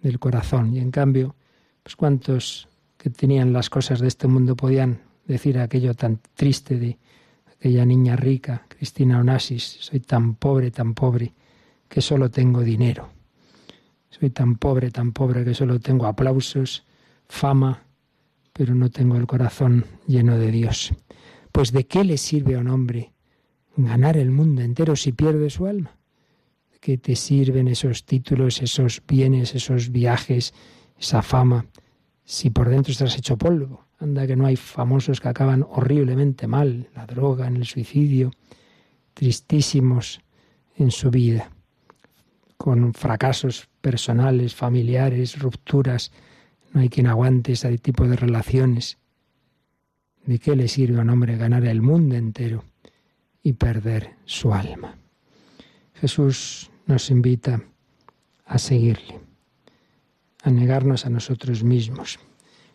del 0.00 0.18
corazón. 0.18 0.72
Y 0.72 0.78
en 0.78 0.90
cambio, 0.90 1.34
pues 1.82 1.96
cuántos 1.96 2.68
que 2.96 3.10
tenían 3.10 3.52
las 3.52 3.68
cosas 3.68 4.00
de 4.00 4.08
este 4.08 4.28
mundo 4.28 4.56
podían 4.56 5.00
decir 5.26 5.58
aquello 5.58 5.94
tan 5.94 6.20
triste 6.34 6.78
de 6.78 6.98
aquella 7.52 7.84
niña 7.84 8.16
rica, 8.16 8.64
Cristina 8.68 9.18
Onassis, 9.18 9.78
soy 9.80 10.00
tan 10.00 10.36
pobre, 10.36 10.70
tan 10.70 10.94
pobre, 10.94 11.34
que 11.88 12.00
solo 12.00 12.30
tengo 12.30 12.62
dinero. 12.62 13.10
Soy 14.08 14.30
tan 14.30 14.56
pobre, 14.56 14.90
tan 14.90 15.12
pobre, 15.12 15.44
que 15.44 15.54
solo 15.54 15.78
tengo 15.80 16.06
aplausos, 16.06 16.84
fama, 17.28 17.82
pero 18.52 18.74
no 18.74 18.90
tengo 18.90 19.16
el 19.16 19.26
corazón 19.26 19.84
lleno 20.06 20.38
de 20.38 20.50
Dios. 20.50 20.92
Pues 21.52 21.72
¿de 21.72 21.86
qué 21.86 22.04
le 22.04 22.18
sirve 22.18 22.56
a 22.56 22.58
un 22.58 22.68
hombre 22.68 23.12
ganar 23.76 24.16
el 24.16 24.30
mundo 24.30 24.62
entero 24.62 24.96
si 24.96 25.12
pierde 25.12 25.50
su 25.50 25.66
alma? 25.66 25.96
¿De 26.72 26.78
qué 26.78 26.98
te 26.98 27.16
sirven 27.16 27.68
esos 27.68 28.04
títulos, 28.04 28.62
esos 28.62 29.02
bienes, 29.06 29.54
esos 29.54 29.90
viajes, 29.90 30.54
esa 30.98 31.22
fama? 31.22 31.66
si 32.30 32.48
por 32.48 32.68
dentro 32.68 32.92
estás 32.92 33.18
hecho 33.18 33.36
polvo. 33.36 33.86
Anda 33.98 34.24
que 34.24 34.36
no 34.36 34.46
hay 34.46 34.54
famosos 34.54 35.20
que 35.20 35.28
acaban 35.28 35.66
horriblemente 35.68 36.46
mal, 36.46 36.88
la 36.94 37.04
droga, 37.04 37.48
en 37.48 37.56
el 37.56 37.66
suicidio, 37.66 38.30
tristísimos 39.14 40.20
en 40.76 40.92
su 40.92 41.10
vida, 41.10 41.50
con 42.56 42.94
fracasos 42.94 43.68
personales, 43.80 44.54
familiares, 44.54 45.40
rupturas. 45.40 46.12
No 46.72 46.80
hay 46.80 46.88
quien 46.88 47.06
aguante 47.06 47.52
ese 47.52 47.78
tipo 47.78 48.06
de 48.06 48.16
relaciones. 48.16 48.98
¿De 50.24 50.38
qué 50.38 50.54
le 50.54 50.68
sirve 50.68 50.98
a 50.98 51.02
un 51.02 51.10
hombre 51.10 51.36
ganar 51.36 51.64
el 51.64 51.82
mundo 51.82 52.16
entero 52.16 52.64
y 53.42 53.54
perder 53.54 54.16
su 54.24 54.52
alma? 54.52 54.96
Jesús 55.94 56.70
nos 56.86 57.10
invita 57.10 57.62
a 58.44 58.58
seguirle 58.58 59.20
a 60.42 60.50
negarnos 60.50 61.06
a 61.06 61.10
nosotros 61.10 61.64
mismos. 61.64 62.18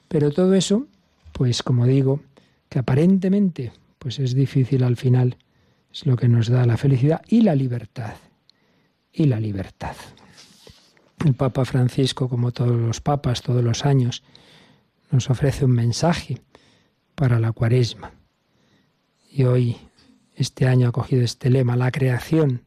Pero 0.08 0.32
todo 0.32 0.54
eso, 0.54 0.88
pues 1.32 1.64
como 1.64 1.86
digo, 1.86 2.22
que 2.70 2.80
aparentemente 2.80 3.72
pues 4.00 4.20
es 4.20 4.36
difícil 4.36 4.84
al 4.84 4.98
final, 4.98 5.38
es 5.92 6.06
lo 6.06 6.16
que 6.16 6.28
nos 6.28 6.48
da 6.48 6.66
la 6.66 6.78
felicidad 6.78 7.22
y 7.28 7.42
la 7.42 7.56
libertad. 7.56 8.16
Y 9.12 9.26
la 9.26 9.40
libertad. 9.40 9.96
El 11.24 11.34
Papa 11.34 11.66
Francisco, 11.66 12.28
como 12.28 12.52
todos 12.52 12.80
los 12.80 13.02
papas, 13.02 13.42
todos 13.42 13.64
los 13.64 13.86
años, 13.86 14.24
nos 15.12 15.30
ofrece 15.30 15.66
un 15.66 15.72
mensaje 15.72 16.42
para 17.16 17.40
la 17.40 17.52
cuaresma. 17.52 18.12
Y 19.32 19.44
hoy, 19.44 19.78
este 20.36 20.68
año 20.68 20.90
ha 20.90 20.92
cogido 20.92 21.24
este 21.24 21.50
lema, 21.50 21.76
la 21.76 21.92
creación 21.92 22.64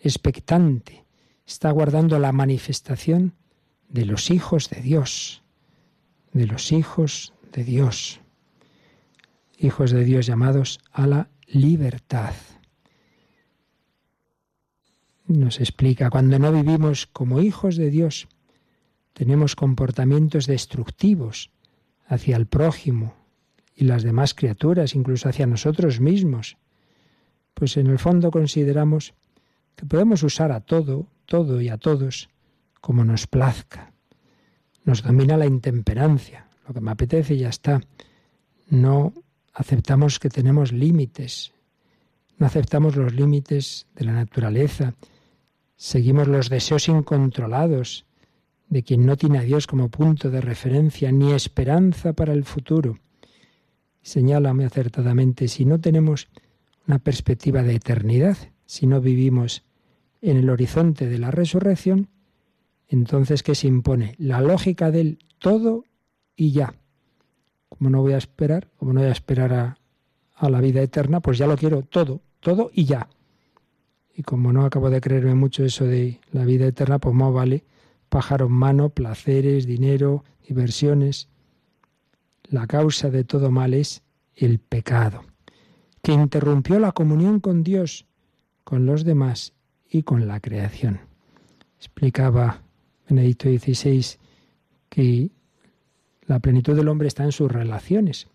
expectante, 0.00 1.04
está 1.46 1.70
guardando 1.70 2.18
la 2.18 2.32
manifestación 2.32 3.34
de 3.88 4.04
los 4.04 4.30
hijos 4.30 4.70
de 4.70 4.80
Dios, 4.80 5.42
de 6.32 6.46
los 6.46 6.72
hijos 6.72 7.34
de 7.52 7.64
Dios, 7.64 8.20
hijos 9.58 9.90
de 9.90 10.04
Dios 10.04 10.26
llamados 10.26 10.78
a 10.92 11.06
la 11.06 11.30
libertad. 11.46 12.34
Nos 15.28 15.60
explica, 15.60 16.08
cuando 16.08 16.38
no 16.38 16.50
vivimos 16.50 17.06
como 17.06 17.42
hijos 17.42 17.76
de 17.76 17.90
Dios, 17.90 18.28
tenemos 19.12 19.56
comportamientos 19.56 20.46
destructivos 20.46 21.50
hacia 22.06 22.34
el 22.34 22.46
prójimo 22.46 23.14
y 23.76 23.84
las 23.84 24.02
demás 24.02 24.32
criaturas, 24.32 24.94
incluso 24.94 25.28
hacia 25.28 25.46
nosotros 25.46 26.00
mismos. 26.00 26.56
Pues 27.52 27.76
en 27.76 27.88
el 27.88 27.98
fondo 27.98 28.30
consideramos 28.30 29.12
que 29.76 29.84
podemos 29.84 30.22
usar 30.22 30.50
a 30.50 30.60
todo, 30.60 31.06
todo 31.26 31.60
y 31.60 31.68
a 31.68 31.76
todos 31.76 32.30
como 32.80 33.04
nos 33.04 33.26
plazca. 33.26 33.92
Nos 34.84 35.02
domina 35.02 35.36
la 35.36 35.44
intemperancia, 35.44 36.48
lo 36.66 36.72
que 36.72 36.80
me 36.80 36.90
apetece 36.90 37.36
ya 37.36 37.50
está. 37.50 37.82
No 38.70 39.12
aceptamos 39.52 40.20
que 40.20 40.30
tenemos 40.30 40.72
límites, 40.72 41.52
no 42.38 42.46
aceptamos 42.46 42.96
los 42.96 43.12
límites 43.12 43.86
de 43.94 44.06
la 44.06 44.12
naturaleza, 44.12 44.94
seguimos 45.78 46.26
los 46.26 46.50
deseos 46.50 46.88
incontrolados 46.88 48.04
de 48.68 48.82
quien 48.82 49.06
no 49.06 49.16
tiene 49.16 49.38
a 49.38 49.42
Dios 49.42 49.66
como 49.66 49.88
punto 49.88 50.28
de 50.28 50.42
referencia 50.42 51.10
ni 51.12 51.32
esperanza 51.32 52.12
para 52.12 52.34
el 52.34 52.44
futuro. 52.44 52.98
Señálame 54.02 54.64
acertadamente, 54.66 55.48
si 55.48 55.64
no 55.64 55.80
tenemos 55.80 56.28
una 56.86 56.98
perspectiva 56.98 57.62
de 57.62 57.76
eternidad, 57.76 58.36
si 58.66 58.86
no 58.86 59.00
vivimos 59.00 59.62
en 60.20 60.36
el 60.36 60.50
horizonte 60.50 61.06
de 61.06 61.18
la 61.18 61.30
resurrección, 61.30 62.08
entonces, 62.88 63.42
¿qué 63.42 63.54
se 63.54 63.68
impone? 63.68 64.14
La 64.18 64.40
lógica 64.40 64.90
del 64.90 65.18
todo 65.38 65.84
y 66.34 66.52
ya. 66.52 66.74
Como 67.68 67.90
no 67.90 68.02
voy 68.02 68.14
a 68.14 68.18
esperar, 68.18 68.68
como 68.78 68.94
no 68.94 69.00
voy 69.00 69.10
a 69.10 69.12
esperar 69.12 69.52
a, 69.52 69.78
a 70.34 70.50
la 70.50 70.60
vida 70.60 70.82
eterna, 70.82 71.20
pues 71.20 71.38
ya 71.38 71.46
lo 71.46 71.56
quiero 71.56 71.82
todo, 71.82 72.22
todo 72.40 72.70
y 72.72 72.84
ya. 72.84 73.08
Y 74.18 74.24
como 74.24 74.52
no 74.52 74.64
acabo 74.64 74.90
de 74.90 75.00
creerme 75.00 75.36
mucho 75.36 75.64
eso 75.64 75.84
de 75.84 76.18
la 76.32 76.44
vida 76.44 76.66
eterna, 76.66 76.98
pues 76.98 77.14
más 77.14 77.32
vale 77.32 77.62
pájaro 78.08 78.46
en 78.46 78.52
mano, 78.52 78.88
placeres, 78.88 79.64
dinero, 79.64 80.24
diversiones. 80.44 81.28
La 82.42 82.66
causa 82.66 83.10
de 83.10 83.22
todo 83.22 83.52
mal 83.52 83.74
es 83.74 84.02
el 84.34 84.58
pecado, 84.58 85.22
que 86.02 86.10
interrumpió 86.10 86.80
la 86.80 86.90
comunión 86.90 87.38
con 87.38 87.62
Dios, 87.62 88.06
con 88.64 88.86
los 88.86 89.04
demás 89.04 89.52
y 89.88 90.02
con 90.02 90.26
la 90.26 90.40
creación. 90.40 90.98
Explicaba 91.76 92.62
Benedicto 93.08 93.48
XVI 93.48 94.04
que 94.88 95.30
la 96.26 96.40
plenitud 96.40 96.74
del 96.74 96.88
hombre 96.88 97.06
está 97.06 97.22
en 97.22 97.30
sus 97.30 97.52
relaciones. 97.52 98.26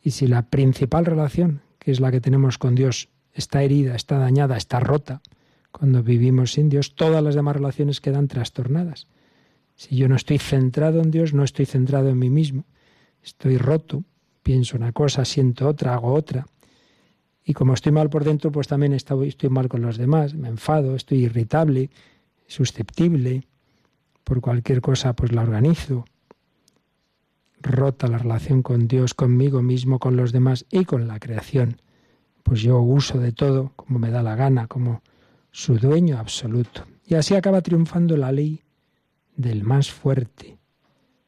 Y 0.00 0.12
si 0.12 0.28
la 0.28 0.48
principal 0.48 1.04
relación, 1.04 1.60
que 1.78 1.90
es 1.90 2.00
la 2.00 2.10
que 2.10 2.22
tenemos 2.22 2.56
con 2.56 2.74
Dios, 2.74 3.10
está 3.34 3.62
herida, 3.62 3.94
está 3.94 4.18
dañada, 4.18 4.56
está 4.56 4.80
rota, 4.80 5.20
cuando 5.70 6.02
vivimos 6.02 6.52
sin 6.52 6.68
Dios, 6.68 6.94
todas 6.94 7.22
las 7.22 7.34
demás 7.34 7.56
relaciones 7.56 8.00
quedan 8.00 8.28
trastornadas. 8.28 9.08
Si 9.74 9.96
yo 9.96 10.08
no 10.08 10.14
estoy 10.14 10.38
centrado 10.38 11.02
en 11.02 11.10
Dios, 11.10 11.34
no 11.34 11.42
estoy 11.42 11.66
centrado 11.66 12.08
en 12.08 12.18
mí 12.18 12.30
mismo. 12.30 12.64
Estoy 13.22 13.58
roto, 13.58 14.04
pienso 14.42 14.76
una 14.76 14.92
cosa, 14.92 15.24
siento 15.24 15.68
otra, 15.68 15.94
hago 15.94 16.14
otra. 16.14 16.46
Y 17.44 17.52
como 17.54 17.74
estoy 17.74 17.92
mal 17.92 18.08
por 18.08 18.24
dentro, 18.24 18.52
pues 18.52 18.68
también 18.68 18.92
estoy, 18.92 19.34
mal 19.50 19.68
con 19.68 19.82
los 19.82 19.98
demás, 19.98 20.34
me 20.34 20.48
enfado, 20.48 20.94
estoy 20.94 21.24
irritable, 21.24 21.90
susceptible, 22.46 23.42
por 24.22 24.40
cualquier 24.40 24.80
cosa 24.80 25.12
pues 25.14 25.32
la 25.32 25.42
organizo 25.42 26.04
rota 27.64 28.08
la 28.08 28.18
relación 28.18 28.62
con 28.62 28.86
Dios, 28.86 29.14
conmigo 29.14 29.62
mismo, 29.62 29.98
con 29.98 30.16
los 30.16 30.32
demás 30.32 30.66
y 30.70 30.84
con 30.84 31.08
la 31.08 31.18
creación. 31.18 31.80
Pues 32.44 32.60
yo 32.60 32.78
uso 32.78 33.18
de 33.18 33.32
todo 33.32 33.72
como 33.74 33.98
me 33.98 34.12
da 34.12 34.22
la 34.22 34.36
gana, 34.36 34.68
como 34.68 35.02
su 35.50 35.78
dueño 35.78 36.18
absoluto. 36.18 36.86
Y 37.04 37.16
así 37.16 37.34
acaba 37.34 37.60
triunfando 37.60 38.16
la 38.16 38.30
ley 38.30 38.62
del 39.34 39.64
más 39.64 39.90
fuerte, 39.90 40.58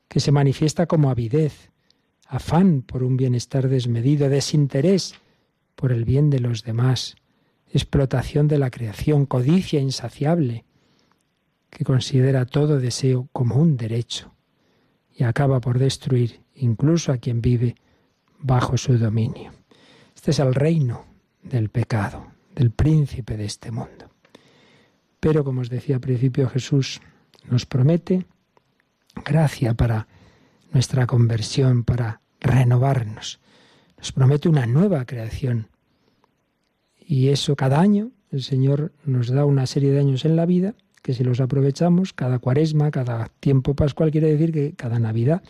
que 0.06 0.20
se 0.20 0.30
manifiesta 0.30 0.86
como 0.86 1.10
avidez, 1.10 1.72
afán 2.28 2.82
por 2.82 3.02
un 3.02 3.16
bienestar 3.16 3.68
desmedido, 3.68 4.28
desinterés 4.28 5.14
por 5.74 5.90
el 5.90 6.04
bien 6.04 6.30
de 6.30 6.38
los 6.38 6.62
demás, 6.62 7.16
explotación 7.72 8.46
de 8.46 8.58
la 8.58 8.70
creación, 8.70 9.26
codicia 9.26 9.80
insaciable, 9.80 10.64
que 11.70 11.84
considera 11.84 12.46
todo 12.46 12.78
deseo 12.78 13.28
como 13.32 13.56
un 13.56 13.76
derecho 13.76 14.32
y 15.14 15.24
acaba 15.24 15.60
por 15.60 15.78
destruir 15.78 16.40
incluso 16.54 17.12
a 17.12 17.18
quien 17.18 17.40
vive 17.40 17.74
bajo 18.38 18.76
su 18.76 18.98
dominio. 18.98 19.52
Este 20.16 20.30
es 20.30 20.38
el 20.40 20.54
reino 20.54 21.04
del 21.42 21.68
pecado, 21.68 22.26
del 22.54 22.70
príncipe 22.70 23.36
de 23.36 23.44
este 23.44 23.70
mundo. 23.70 24.10
Pero, 25.20 25.44
como 25.44 25.60
os 25.60 25.68
decía 25.68 25.96
al 25.96 26.00
principio, 26.00 26.48
Jesús 26.48 27.00
nos 27.48 27.66
promete 27.66 28.24
gracia 29.24 29.74
para 29.74 30.08
nuestra 30.72 31.06
conversión, 31.06 31.84
para 31.84 32.22
renovarnos. 32.40 33.40
Nos 33.98 34.10
promete 34.10 34.48
una 34.48 34.66
nueva 34.66 35.04
creación. 35.04 35.68
Y 36.98 37.28
eso 37.28 37.54
cada 37.54 37.78
año 37.78 38.10
el 38.32 38.42
Señor 38.42 38.92
nos 39.04 39.28
da 39.28 39.44
una 39.44 39.66
serie 39.66 39.92
de 39.92 40.00
años 40.00 40.24
en 40.24 40.34
la 40.34 40.46
vida 40.46 40.74
que 41.02 41.14
si 41.14 41.22
los 41.22 41.40
aprovechamos, 41.40 42.12
cada 42.12 42.40
cuaresma, 42.40 42.90
cada 42.90 43.28
tiempo 43.38 43.74
pascual, 43.74 44.10
quiere 44.10 44.32
decir 44.32 44.50
que 44.50 44.74
cada 44.74 44.98
Navidad, 44.98 45.42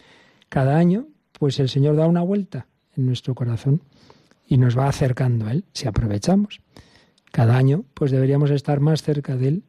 cada 0.50 0.76
año, 0.76 1.06
pues 1.32 1.58
el 1.60 1.70
Señor 1.70 1.96
da 1.96 2.06
una 2.06 2.20
vuelta 2.20 2.66
en 2.96 3.06
nuestro 3.06 3.34
corazón 3.34 3.80
y 4.46 4.58
nos 4.58 4.78
va 4.78 4.88
acercando 4.88 5.46
a 5.46 5.52
Él, 5.52 5.64
si 5.72 5.88
aprovechamos. 5.88 6.60
Cada 7.32 7.56
año, 7.56 7.84
pues 7.94 8.10
deberíamos 8.10 8.50
estar 8.50 8.80
más 8.80 9.02
cerca 9.02 9.36
de 9.36 9.48
Él, 9.48 9.64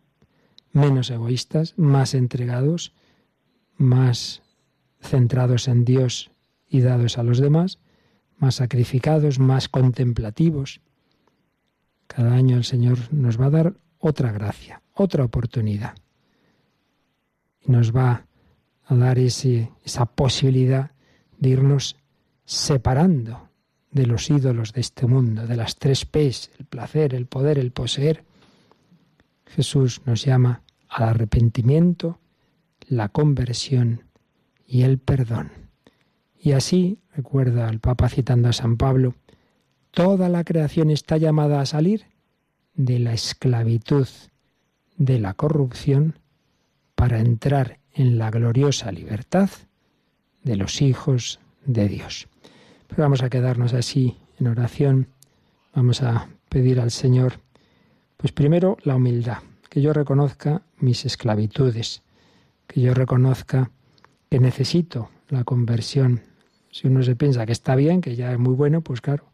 menos 0.71 1.09
egoístas, 1.09 1.73
más 1.77 2.13
entregados, 2.13 2.93
más 3.75 4.43
centrados 5.01 5.67
en 5.67 5.83
Dios 5.83 6.31
y 6.69 6.81
dados 6.81 7.17
a 7.17 7.23
los 7.23 7.39
demás, 7.39 7.79
más 8.37 8.55
sacrificados, 8.55 9.39
más 9.39 9.67
contemplativos. 9.67 10.81
Cada 12.05 12.33
año 12.33 12.57
el 12.57 12.63
Señor 12.63 12.99
nos 13.11 13.39
va 13.39 13.45
a 13.47 13.51
dar 13.51 13.73
otra 13.97 14.31
gracia, 14.31 14.81
otra 14.93 15.23
oportunidad. 15.23 15.95
Y 17.61 17.71
nos 17.71 17.95
va 17.95 18.25
a 18.85 18.95
dar 18.95 19.17
ese, 19.19 19.71
esa 19.83 20.05
posibilidad 20.05 20.91
de 21.39 21.49
irnos 21.49 21.97
separando 22.45 23.46
de 23.97 24.05
los 24.05 24.29
ídolos 24.29 24.73
de 24.73 24.81
este 24.81 25.07
mundo, 25.07 25.47
de 25.47 25.57
las 25.57 25.77
tres 25.77 26.05
P's, 26.05 26.51
el 26.59 26.65
placer, 26.65 27.15
el 27.15 27.25
poder, 27.25 27.57
el 27.57 27.71
poseer. 27.71 28.23
Jesús 29.47 30.01
nos 30.05 30.23
llama 30.23 30.61
al 30.87 31.09
arrepentimiento, 31.09 32.19
la 32.87 33.09
conversión 33.09 34.03
y 34.67 34.83
el 34.83 34.99
perdón. 34.99 35.51
Y 36.39 36.51
así, 36.51 36.99
recuerda 37.15 37.67
el 37.69 37.79
Papa 37.79 38.07
citando 38.07 38.49
a 38.49 38.53
San 38.53 38.77
Pablo, 38.77 39.15
toda 39.91 40.29
la 40.29 40.43
creación 40.43 40.91
está 40.91 41.17
llamada 41.17 41.59
a 41.59 41.65
salir 41.65 42.05
de 42.75 42.99
la 42.99 43.13
esclavitud 43.13 44.07
de 44.95 45.19
la 45.19 45.33
corrupción 45.33 46.19
para 46.95 47.19
entrar 47.19 47.79
en 47.93 48.17
la 48.19 48.29
gloriosa 48.29 48.91
libertad 48.91 49.49
de 50.43 50.55
los 50.55 50.81
hijos 50.81 51.39
de 51.65 51.87
Dios. 51.87 52.27
Pero 52.87 53.03
vamos 53.03 53.23
a 53.23 53.29
quedarnos 53.29 53.73
así 53.73 54.17
en 54.39 54.47
oración. 54.47 55.07
Vamos 55.73 56.01
a 56.01 56.29
pedir 56.49 56.79
al 56.79 56.91
Señor, 56.91 57.33
pues 58.17 58.31
primero 58.31 58.77
la 58.83 58.95
humildad, 58.95 59.39
que 59.69 59.81
yo 59.81 59.93
reconozca 59.93 60.61
mis 60.79 61.05
esclavitudes, 61.05 62.01
que 62.65 62.81
yo 62.81 62.93
reconozca 62.93 63.69
que 64.29 64.39
necesito 64.39 65.09
la 65.29 65.43
conversión. 65.43 66.21
Si 66.71 66.87
uno 66.87 67.03
se 67.03 67.15
piensa 67.15 67.45
que 67.45 67.51
está 67.51 67.75
bien, 67.75 68.01
que 68.01 68.15
ya 68.15 68.31
es 68.31 68.39
muy 68.39 68.53
bueno, 68.53 68.81
pues 68.81 69.01
claro, 69.01 69.25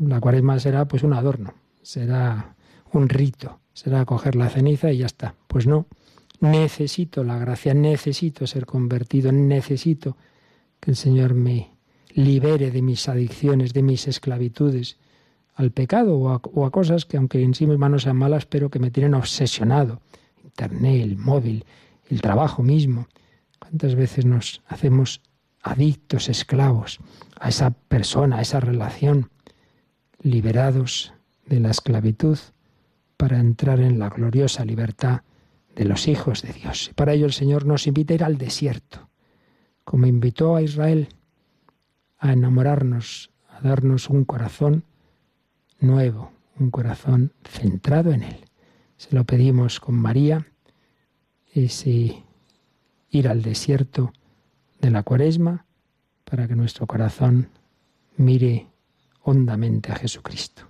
la 0.00 0.20
cuaresma 0.20 0.58
será 0.58 0.86
pues 0.86 1.02
un 1.02 1.14
adorno 1.14 1.54
será 1.82 2.54
un 2.92 3.08
rito, 3.08 3.60
será 3.72 4.04
coger 4.04 4.36
la 4.36 4.48
ceniza 4.48 4.92
y 4.92 4.98
ya 4.98 5.06
está. 5.06 5.34
Pues 5.46 5.66
no, 5.66 5.86
necesito 6.40 7.24
la 7.24 7.38
gracia, 7.38 7.74
necesito 7.74 8.46
ser 8.46 8.66
convertido, 8.66 9.32
necesito 9.32 10.16
que 10.78 10.92
el 10.92 10.96
Señor 10.96 11.34
me 11.34 11.70
libere 12.14 12.70
de 12.70 12.82
mis 12.82 13.08
adicciones, 13.08 13.72
de 13.72 13.82
mis 13.82 14.08
esclavitudes 14.08 14.98
al 15.54 15.70
pecado 15.70 16.16
o 16.16 16.64
a, 16.64 16.70
cosas 16.70 17.04
que 17.04 17.16
aunque 17.16 17.42
en 17.42 17.54
sí 17.54 17.66
mismas 17.66 17.90
no 17.90 17.98
sean 17.98 18.16
malas, 18.16 18.46
pero 18.46 18.70
que 18.70 18.78
me 18.78 18.90
tienen 18.90 19.14
obsesionado. 19.14 20.00
Internet, 20.42 21.02
el 21.02 21.16
móvil, 21.16 21.64
el 22.08 22.20
trabajo 22.20 22.62
mismo. 22.62 23.06
¿Cuántas 23.58 23.94
veces 23.94 24.24
nos 24.24 24.62
hacemos 24.66 25.20
adictos, 25.62 26.28
esclavos 26.28 26.98
a 27.38 27.48
esa 27.48 27.70
persona, 27.70 28.38
a 28.38 28.40
esa 28.42 28.60
relación, 28.60 29.30
liberados 30.22 31.12
de 31.46 31.60
la 31.60 31.70
esclavitud 31.70 32.38
para 33.16 33.38
entrar 33.38 33.80
en 33.80 33.98
la 33.98 34.08
gloriosa 34.08 34.64
libertad 34.64 35.22
de 35.74 35.84
los 35.84 36.08
hijos 36.08 36.42
de 36.42 36.52
Dios. 36.52 36.88
Y 36.90 36.94
para 36.94 37.12
ello 37.12 37.26
el 37.26 37.32
Señor 37.32 37.66
nos 37.66 37.86
invita 37.86 38.14
a 38.14 38.16
ir 38.16 38.24
al 38.24 38.38
desierto, 38.38 39.08
como 39.84 40.06
invitó 40.06 40.56
a 40.56 40.62
Israel 40.62 41.08
a 42.20 42.32
enamorarnos, 42.32 43.30
a 43.48 43.60
darnos 43.60 44.08
un 44.10 44.24
corazón 44.24 44.84
nuevo, 45.80 46.30
un 46.58 46.70
corazón 46.70 47.32
centrado 47.44 48.12
en 48.12 48.22
Él. 48.22 48.44
Se 48.96 49.14
lo 49.14 49.24
pedimos 49.24 49.80
con 49.80 49.96
María, 49.96 50.46
ese 51.52 52.22
ir 53.10 53.28
al 53.28 53.42
desierto 53.42 54.12
de 54.80 54.90
la 54.90 55.02
cuaresma, 55.02 55.64
para 56.24 56.46
que 56.46 56.54
nuestro 56.54 56.86
corazón 56.86 57.48
mire 58.16 58.68
hondamente 59.22 59.90
a 59.90 59.96
Jesucristo. 59.96 60.62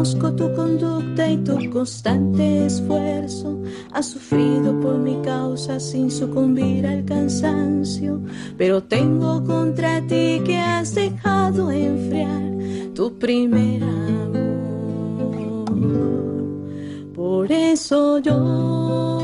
Conozco 0.00 0.32
tu 0.32 0.50
conducta 0.54 1.28
y 1.28 1.36
tu 1.44 1.68
constante 1.68 2.64
esfuerzo. 2.64 3.60
Has 3.92 4.06
sufrido 4.06 4.80
por 4.80 4.96
mi 4.96 5.20
causa 5.20 5.78
sin 5.78 6.10
sucumbir 6.10 6.86
al 6.86 7.04
cansancio. 7.04 8.22
Pero 8.56 8.82
tengo 8.82 9.44
contra 9.44 10.00
ti 10.06 10.40
que 10.42 10.56
has 10.56 10.94
dejado 10.94 11.70
enfriar 11.70 12.50
tu 12.94 13.18
primer 13.18 13.82
amor. 13.82 15.66
Por 17.14 17.52
eso 17.52 18.20
yo 18.20 19.18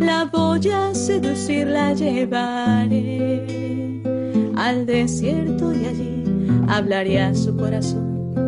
la 0.00 0.24
voy 0.32 0.66
a 0.70 0.94
seducir, 0.94 1.66
la 1.66 1.92
llevaré 1.92 3.44
al 4.56 4.86
desierto 4.86 5.74
y 5.74 5.84
allí 5.84 6.24
hablaré 6.68 7.20
a 7.20 7.34
su 7.34 7.54
corazón 7.54 8.07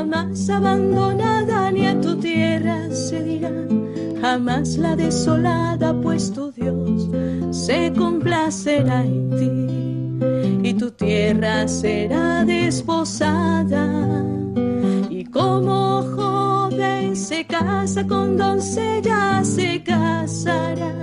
jamás 0.00 0.48
abandonada 0.48 1.70
ni 1.70 1.86
a 1.86 2.00
tu 2.00 2.16
tierra 2.16 2.90
se 2.90 3.22
dirá, 3.22 3.52
jamás 4.22 4.78
la 4.78 4.96
desolada, 4.96 5.92
pues 6.00 6.32
tu 6.32 6.50
Dios 6.52 7.06
se 7.50 7.92
complacerá 7.92 9.04
en 9.04 9.30
ti. 9.38 10.68
Y 10.68 10.74
tu 10.74 10.90
tierra 10.90 11.68
será 11.68 12.44
desposada. 12.46 13.84
Y 15.10 15.24
como 15.26 16.02
joven 16.16 17.14
se 17.14 17.44
casa 17.44 18.06
con 18.06 18.38
doncella 18.38 19.44
se 19.44 19.82
casará 19.82 20.94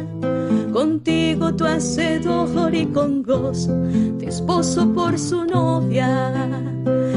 contigo 0.78 1.56
tu 1.56 1.66
hacedor 1.66 2.76
y 2.76 2.86
con 2.86 3.24
gozo, 3.24 3.74
tu 4.20 4.26
esposo 4.28 4.94
por 4.94 5.18
su 5.18 5.44
novia, 5.44 6.32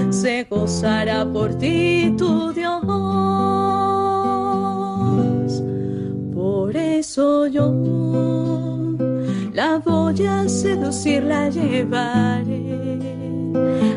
se 0.08 0.44
gozará 0.44 1.30
por 1.30 1.52
ti 1.58 2.14
tu 2.16 2.54
Dios. 2.54 2.80
Por 6.34 6.74
eso 6.74 7.48
yo 7.48 7.70
la 9.52 9.78
voy 9.84 10.26
a 10.26 10.48
seducir, 10.48 11.24
la 11.24 11.50
llevaré 11.50 12.64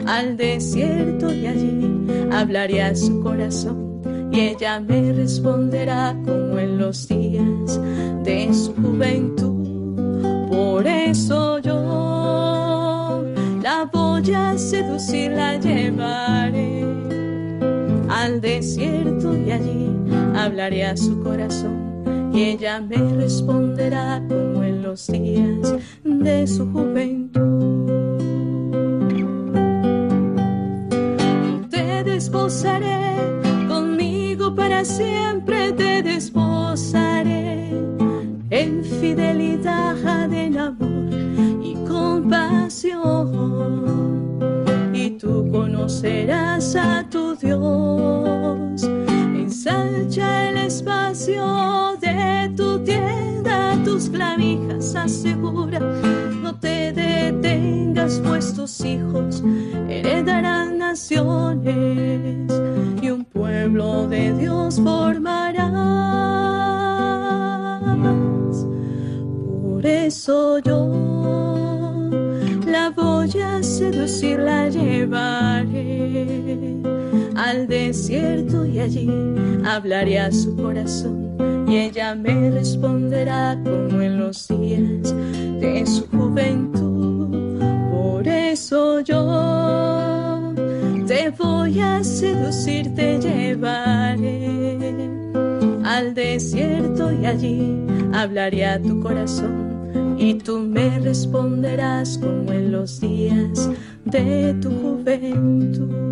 al 0.05 0.35
desierto 0.35 1.33
y 1.33 1.47
allí 1.47 2.05
hablaré 2.33 2.81
a 2.81 2.93
su 2.93 3.21
corazón 3.21 4.01
y 4.29 4.41
ella 4.41 4.81
me 4.81 5.13
responderá 5.13 6.17
como 6.25 6.59
en 6.59 6.79
los 6.79 7.07
días 7.07 7.79
de 8.25 8.53
su 8.53 8.73
juventud. 8.73 9.52
Por 10.53 10.85
eso 10.85 11.57
yo 11.57 13.23
la 13.63 13.89
voy 13.91 14.31
a 14.35 14.55
seducir, 14.55 15.31
la 15.31 15.57
llevaré 15.57 16.85
al 18.07 18.39
desierto 18.39 19.35
y 19.35 19.49
allí 19.49 19.89
hablaré 20.35 20.85
a 20.85 20.95
su 20.95 21.23
corazón 21.23 22.31
y 22.31 22.43
ella 22.43 22.81
me 22.81 22.97
responderá 23.15 24.21
como 24.29 24.63
en 24.63 24.83
los 24.83 25.07
días 25.07 25.73
de 26.03 26.45
su 26.45 26.71
juventud. 26.71 28.19
Te 31.71 32.03
desposaré 32.03 33.15
conmigo 33.67 34.53
para 34.53 34.85
siempre, 34.85 35.71
te 35.71 36.03
desposaré 36.03 37.71
en 38.53 38.83
fidelidad, 38.83 40.22
conocerás 46.03 46.75
a 46.75 47.05
tu 47.09 47.35
Dios. 47.35 48.83
Ensancha 48.83 50.49
el 50.49 50.57
espacio 50.57 51.97
de 52.01 52.51
tu 52.57 52.83
tienda, 52.83 53.77
tus 53.85 54.09
clavijas 54.09 54.95
asegura. 54.95 55.79
No 55.79 56.59
te 56.59 56.91
detengas, 56.91 58.21
pues 58.25 58.53
tus 58.53 58.81
hijos 58.81 59.41
heredarán 59.87 60.77
naciones 60.77 62.51
y 63.01 63.09
un 63.09 63.23
pueblo 63.23 64.05
de 64.07 64.33
Dios 64.33 64.81
formará. 64.81 65.69
Por 69.63 69.85
eso 69.85 70.59
yo 70.59 72.09
la 72.67 72.89
voy 72.89 73.29
a 73.39 73.63
seducir, 73.63 74.39
la 74.39 74.67
llevaré 74.67 75.92
al 77.53 77.67
desierto 77.67 78.65
y 78.65 78.79
allí 78.79 79.07
hablaré 79.63 80.17
a 80.17 80.31
su 80.31 80.55
corazón 80.55 81.35
y 81.67 81.77
ella 81.77 82.15
me 82.15 82.49
responderá 82.49 83.59
como 83.63 84.01
en 84.01 84.17
los 84.17 84.47
días 84.47 85.13
de 85.59 85.85
su 85.85 86.07
juventud. 86.07 87.61
Por 87.91 88.27
eso 88.27 89.01
yo 89.01 90.51
te 91.05 91.29
voy 91.29 91.79
a 91.79 92.03
seducir, 92.03 92.95
te 92.95 93.19
llevaré 93.19 94.49
al 95.83 96.15
desierto 96.15 97.11
y 97.13 97.27
allí 97.27 97.85
hablaré 98.13 98.65
a 98.65 98.81
tu 98.81 98.99
corazón 98.99 100.15
y 100.17 100.33
tú 100.33 100.57
me 100.57 100.97
responderás 100.99 102.17
como 102.17 102.51
en 102.51 102.71
los 102.71 102.99
días 102.99 103.69
de 104.05 104.55
tu 104.59 104.71
juventud. 104.71 106.02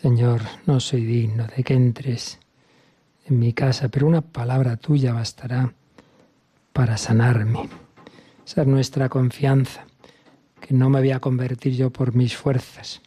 Señor, 0.00 0.42
no 0.64 0.78
soy 0.78 1.04
digno 1.04 1.48
de 1.56 1.64
que 1.64 1.74
entres 1.74 2.38
en 3.26 3.40
mi 3.40 3.52
casa, 3.52 3.88
pero 3.88 4.06
una 4.06 4.20
palabra 4.20 4.76
tuya 4.76 5.12
bastará 5.12 5.72
para 6.72 6.96
sanarme. 6.96 7.68
Esa 8.46 8.62
es 8.62 8.68
nuestra 8.68 9.08
confianza, 9.08 9.86
que 10.60 10.72
no 10.72 10.88
me 10.88 11.00
voy 11.00 11.10
a 11.10 11.18
convertir 11.18 11.74
yo 11.74 11.90
por 11.90 12.14
mis 12.14 12.36
fuerzas, 12.36 13.00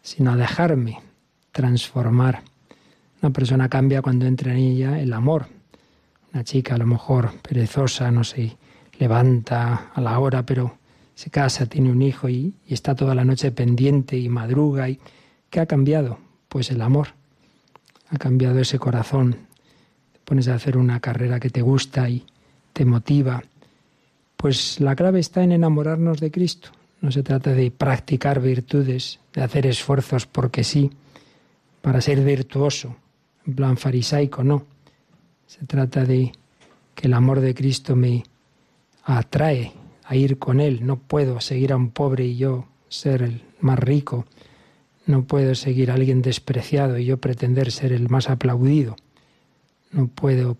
sino 0.00 0.32
a 0.32 0.36
dejarme 0.38 0.98
transformar. 1.52 2.40
Una 3.20 3.30
persona 3.30 3.68
cambia 3.68 4.00
cuando 4.00 4.24
entra 4.24 4.52
en 4.52 4.60
ella 4.60 4.98
el 4.98 5.12
amor. 5.12 5.48
Una 6.32 6.42
chica 6.42 6.76
a 6.76 6.78
lo 6.78 6.86
mejor 6.86 7.32
perezosa, 7.42 8.10
no 8.10 8.24
sé, 8.24 8.56
levanta 8.98 9.90
a 9.92 10.00
la 10.00 10.18
hora, 10.18 10.46
pero 10.46 10.78
se 11.14 11.28
casa, 11.28 11.66
tiene 11.66 11.92
un 11.92 12.00
hijo 12.00 12.30
y, 12.30 12.54
y 12.66 12.72
está 12.72 12.94
toda 12.94 13.14
la 13.14 13.26
noche 13.26 13.52
pendiente 13.52 14.16
y 14.16 14.30
madruga. 14.30 14.88
Y, 14.88 14.98
¿Qué 15.54 15.60
ha 15.60 15.66
cambiado? 15.66 16.18
Pues 16.48 16.72
el 16.72 16.80
amor. 16.80 17.10
Ha 18.08 18.18
cambiado 18.18 18.58
ese 18.58 18.80
corazón. 18.80 19.36
Te 20.12 20.18
pones 20.24 20.48
a 20.48 20.56
hacer 20.56 20.76
una 20.76 20.98
carrera 20.98 21.38
que 21.38 21.48
te 21.48 21.62
gusta 21.62 22.08
y 22.08 22.26
te 22.72 22.84
motiva. 22.84 23.40
Pues 24.36 24.80
la 24.80 24.96
clave 24.96 25.20
está 25.20 25.44
en 25.44 25.52
enamorarnos 25.52 26.18
de 26.18 26.32
Cristo. 26.32 26.70
No 27.00 27.12
se 27.12 27.22
trata 27.22 27.52
de 27.52 27.70
practicar 27.70 28.40
virtudes, 28.40 29.20
de 29.32 29.44
hacer 29.44 29.68
esfuerzos 29.68 30.26
porque 30.26 30.64
sí, 30.64 30.90
para 31.82 32.00
ser 32.00 32.24
virtuoso, 32.24 32.96
en 33.46 33.54
plan 33.54 33.76
farisaico, 33.76 34.42
no. 34.42 34.66
Se 35.46 35.64
trata 35.66 36.04
de 36.04 36.32
que 36.96 37.06
el 37.06 37.14
amor 37.14 37.38
de 37.38 37.54
Cristo 37.54 37.94
me 37.94 38.24
atrae 39.04 39.72
a 40.02 40.16
ir 40.16 40.36
con 40.36 40.58
Él. 40.58 40.84
No 40.84 40.96
puedo 40.96 41.40
seguir 41.40 41.72
a 41.72 41.76
un 41.76 41.90
pobre 41.90 42.24
y 42.24 42.38
yo 42.38 42.66
ser 42.88 43.22
el 43.22 43.42
más 43.60 43.78
rico. 43.78 44.26
No 45.06 45.24
puedo 45.24 45.54
seguir 45.54 45.90
a 45.90 45.94
alguien 45.94 46.22
despreciado 46.22 46.98
y 46.98 47.04
yo 47.04 47.18
pretender 47.18 47.70
ser 47.70 47.92
el 47.92 48.08
más 48.08 48.30
aplaudido. 48.30 48.96
No 49.92 50.08
puedo 50.08 50.56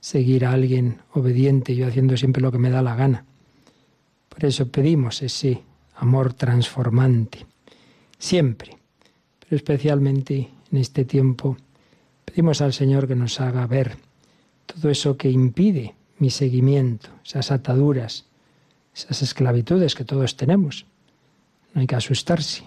seguir 0.00 0.44
a 0.44 0.52
alguien 0.52 0.98
obediente 1.12 1.72
y 1.72 1.76
yo 1.76 1.86
haciendo 1.86 2.16
siempre 2.16 2.42
lo 2.42 2.52
que 2.52 2.58
me 2.58 2.70
da 2.70 2.82
la 2.82 2.96
gana. 2.96 3.24
Por 4.28 4.44
eso 4.44 4.68
pedimos 4.68 5.22
ese 5.22 5.62
amor 5.96 6.34
transformante. 6.34 7.46
Siempre, 8.18 8.76
pero 9.40 9.56
especialmente 9.56 10.50
en 10.70 10.78
este 10.78 11.04
tiempo, 11.04 11.56
pedimos 12.24 12.60
al 12.60 12.72
Señor 12.72 13.06
que 13.06 13.14
nos 13.14 13.40
haga 13.40 13.66
ver 13.66 13.96
todo 14.66 14.90
eso 14.90 15.16
que 15.16 15.30
impide 15.30 15.94
mi 16.18 16.30
seguimiento, 16.30 17.10
esas 17.24 17.50
ataduras, 17.50 18.26
esas 18.94 19.22
esclavitudes 19.22 19.94
que 19.94 20.04
todos 20.04 20.36
tenemos. 20.36 20.86
No 21.74 21.80
hay 21.80 21.86
que 21.86 21.96
asustarse. 21.96 22.64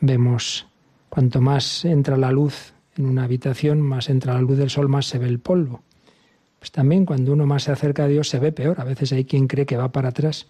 Vemos 0.00 0.66
cuanto 1.08 1.40
más 1.40 1.84
entra 1.84 2.16
la 2.16 2.30
luz 2.30 2.72
en 2.96 3.06
una 3.06 3.24
habitación, 3.24 3.80
más 3.80 4.10
entra 4.10 4.34
la 4.34 4.40
luz 4.40 4.58
del 4.58 4.70
sol, 4.70 4.88
más 4.88 5.06
se 5.06 5.18
ve 5.18 5.26
el 5.26 5.38
polvo. 5.38 5.82
Pues 6.58 6.72
también 6.72 7.04
cuando 7.04 7.32
uno 7.32 7.46
más 7.46 7.64
se 7.64 7.72
acerca 7.72 8.04
a 8.04 8.08
Dios 8.08 8.28
se 8.28 8.38
ve 8.38 8.52
peor. 8.52 8.80
A 8.80 8.84
veces 8.84 9.12
hay 9.12 9.24
quien 9.24 9.46
cree 9.46 9.66
que 9.66 9.76
va 9.76 9.92
para 9.92 10.08
atrás 10.08 10.46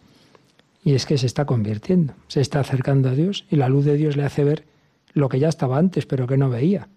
y 0.84 0.94
es 0.94 1.06
que 1.06 1.18
se 1.18 1.26
está 1.26 1.44
convirtiendo, 1.44 2.14
se 2.28 2.40
está 2.40 2.60
acercando 2.60 3.10
a 3.10 3.14
Dios 3.14 3.46
y 3.50 3.56
la 3.56 3.68
luz 3.68 3.84
de 3.84 3.96
Dios 3.96 4.16
le 4.16 4.24
hace 4.24 4.44
ver 4.44 4.64
lo 5.12 5.28
que 5.28 5.38
ya 5.38 5.48
estaba 5.48 5.78
antes 5.78 6.06
pero 6.06 6.26
que 6.26 6.36
no 6.36 6.48
veía, 6.48 6.88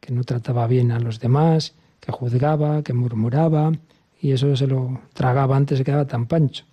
que 0.00 0.12
no 0.12 0.24
trataba 0.24 0.66
bien 0.66 0.92
a 0.92 1.00
los 1.00 1.18
demás, 1.18 1.74
que 2.00 2.12
juzgaba, 2.12 2.82
que 2.82 2.92
murmuraba 2.92 3.72
y 4.20 4.32
eso 4.32 4.54
se 4.56 4.66
lo 4.66 5.00
tragaba 5.14 5.56
antes 5.56 5.78
se 5.78 5.84
quedaba 5.84 6.06
tan 6.06 6.26
pancho. 6.26 6.64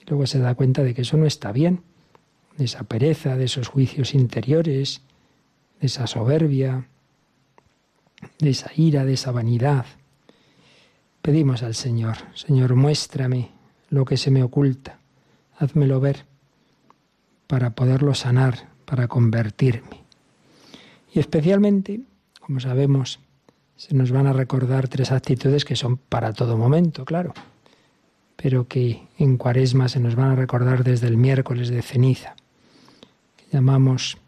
Y 0.00 0.08
luego 0.08 0.26
se 0.26 0.38
da 0.38 0.54
cuenta 0.54 0.82
de 0.82 0.94
que 0.94 1.02
eso 1.02 1.16
no 1.16 1.26
está 1.26 1.50
bien, 1.50 1.80
de 2.56 2.64
esa 2.64 2.84
pereza, 2.84 3.36
de 3.36 3.44
esos 3.44 3.68
juicios 3.68 4.14
interiores, 4.14 5.02
de 5.80 5.86
esa 5.86 6.06
soberbia, 6.06 6.88
de 8.38 8.50
esa 8.50 8.70
ira, 8.76 9.04
de 9.04 9.14
esa 9.14 9.32
vanidad. 9.32 9.86
Pedimos 11.22 11.62
al 11.62 11.74
Señor, 11.74 12.16
Señor, 12.34 12.74
muéstrame 12.74 13.50
lo 13.90 14.04
que 14.04 14.16
se 14.16 14.30
me 14.30 14.42
oculta, 14.42 14.98
házmelo 15.58 16.00
ver 16.00 16.26
para 17.46 17.70
poderlo 17.70 18.14
sanar, 18.14 18.68
para 18.84 19.08
convertirme. 19.08 20.04
Y 21.12 21.20
especialmente, 21.20 22.00
como 22.40 22.60
sabemos, 22.60 23.20
se 23.76 23.94
nos 23.94 24.10
van 24.10 24.26
a 24.26 24.32
recordar 24.32 24.88
tres 24.88 25.12
actitudes 25.12 25.64
que 25.64 25.76
son 25.76 25.96
para 25.96 26.32
todo 26.32 26.56
momento, 26.56 27.04
claro, 27.04 27.34
pero 28.36 28.66
que 28.68 29.06
en 29.18 29.36
cuaresma 29.36 29.88
se 29.88 30.00
nos 30.00 30.14
van 30.14 30.32
a 30.32 30.36
recordar 30.36 30.84
desde 30.84 31.06
el 31.06 31.16
miércoles 31.16 31.68
de 31.68 31.82
ceniza, 31.82 32.36
llamamos 33.54 34.18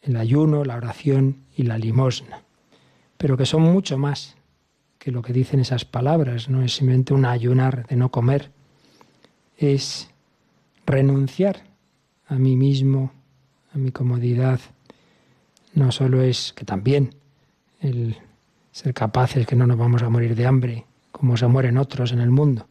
el 0.00 0.16
ayuno, 0.16 0.64
la 0.64 0.76
oración 0.76 1.44
y 1.54 1.64
la 1.64 1.76
limosna, 1.76 2.40
pero 3.18 3.36
que 3.36 3.44
son 3.44 3.62
mucho 3.62 3.98
más 3.98 4.36
que 4.98 5.10
lo 5.10 5.20
que 5.20 5.34
dicen 5.34 5.60
esas 5.60 5.84
palabras, 5.84 6.48
no 6.48 6.62
es 6.62 6.76
simplemente 6.76 7.12
un 7.12 7.26
ayunar 7.26 7.86
de 7.86 7.96
no 7.96 8.10
comer, 8.10 8.50
es 9.58 10.08
renunciar 10.86 11.64
a 12.26 12.36
mí 12.36 12.56
mismo, 12.56 13.12
a 13.74 13.76
mi 13.76 13.90
comodidad. 13.90 14.60
No 15.74 15.92
solo 15.92 16.22
es 16.22 16.54
que 16.54 16.64
también 16.64 17.14
el 17.80 18.16
ser 18.72 18.94
capaces 18.94 19.46
que 19.46 19.54
no 19.54 19.66
nos 19.66 19.76
vamos 19.76 20.02
a 20.02 20.08
morir 20.08 20.34
de 20.34 20.46
hambre, 20.46 20.86
como 21.12 21.36
se 21.36 21.46
mueren 21.46 21.76
otros 21.76 22.12
en 22.12 22.20
el 22.20 22.30
mundo, 22.30 22.66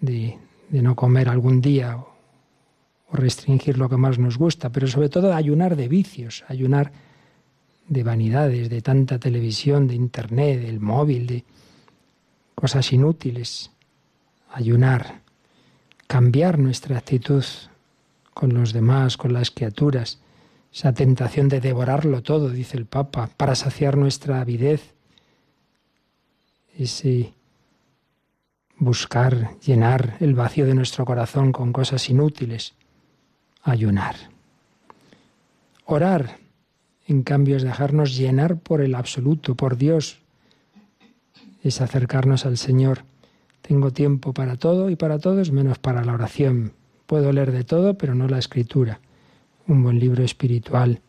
de, 0.00 0.38
no 0.70 0.96
comer 0.96 1.28
algún 1.28 1.60
día 1.60 1.98
o 3.10 3.16
restringir 3.16 3.78
lo 3.78 3.88
que 3.88 3.96
más 3.96 4.18
nos 4.18 4.38
gusta, 4.38 4.70
pero 4.70 4.86
sobre 4.86 5.08
todo 5.08 5.34
ayunar 5.34 5.76
de 5.76 5.88
vicios, 5.88 6.44
ayunar 6.48 6.92
de 7.88 8.02
vanidades, 8.02 8.68
de 8.68 8.82
tanta 8.82 9.18
televisión, 9.18 9.86
de 9.86 9.94
internet, 9.94 10.60
del 10.60 10.80
móvil, 10.80 11.26
de, 11.26 11.44
cosas 12.58 12.92
inútiles, 12.92 13.70
ayunar, 14.52 15.20
cambiar 16.08 16.58
nuestra 16.58 16.98
actitud 16.98 17.44
con 18.34 18.52
los 18.52 18.72
demás, 18.72 19.16
con 19.16 19.32
las 19.32 19.52
criaturas, 19.52 20.18
esa 20.72 20.92
tentación 20.92 21.48
de 21.48 21.60
devorarlo 21.60 22.20
todo, 22.20 22.50
dice 22.50 22.76
el 22.76 22.86
Papa, 22.86 23.30
para 23.36 23.54
saciar 23.54 23.96
nuestra 23.96 24.40
avidez, 24.40 24.94
ese 26.76 27.32
buscar 28.76 29.56
llenar 29.60 30.16
el 30.18 30.34
vacío 30.34 30.66
de 30.66 30.74
nuestro 30.74 31.04
corazón 31.04 31.52
con 31.52 31.72
cosas 31.72 32.10
inútiles, 32.10 32.74
ayunar. 33.62 34.16
Orar, 35.84 36.38
en 37.06 37.22
cambio, 37.22 37.56
es 37.56 37.62
dejarnos 37.62 38.16
llenar 38.16 38.58
por 38.58 38.80
el 38.80 38.94
absoluto, 38.94 39.54
por 39.54 39.76
Dios, 39.76 40.18
es 41.62 41.80
acercarnos 41.80 42.46
al 42.46 42.56
Señor. 42.58 43.04
Tengo 43.62 43.90
tiempo 43.92 44.32
para 44.32 44.56
todo 44.56 44.90
y 44.90 44.96
para 44.96 45.18
todos 45.18 45.52
menos 45.52 45.78
para 45.78 46.04
la 46.04 46.14
oración. 46.14 46.72
Puedo 47.06 47.32
leer 47.32 47.52
de 47.52 47.64
todo, 47.64 47.96
pero 47.96 48.14
no 48.14 48.28
la 48.28 48.38
escritura. 48.38 49.00
Un 49.66 49.82
buen 49.82 49.98
libro 49.98 50.22
espiritual. 50.22 51.00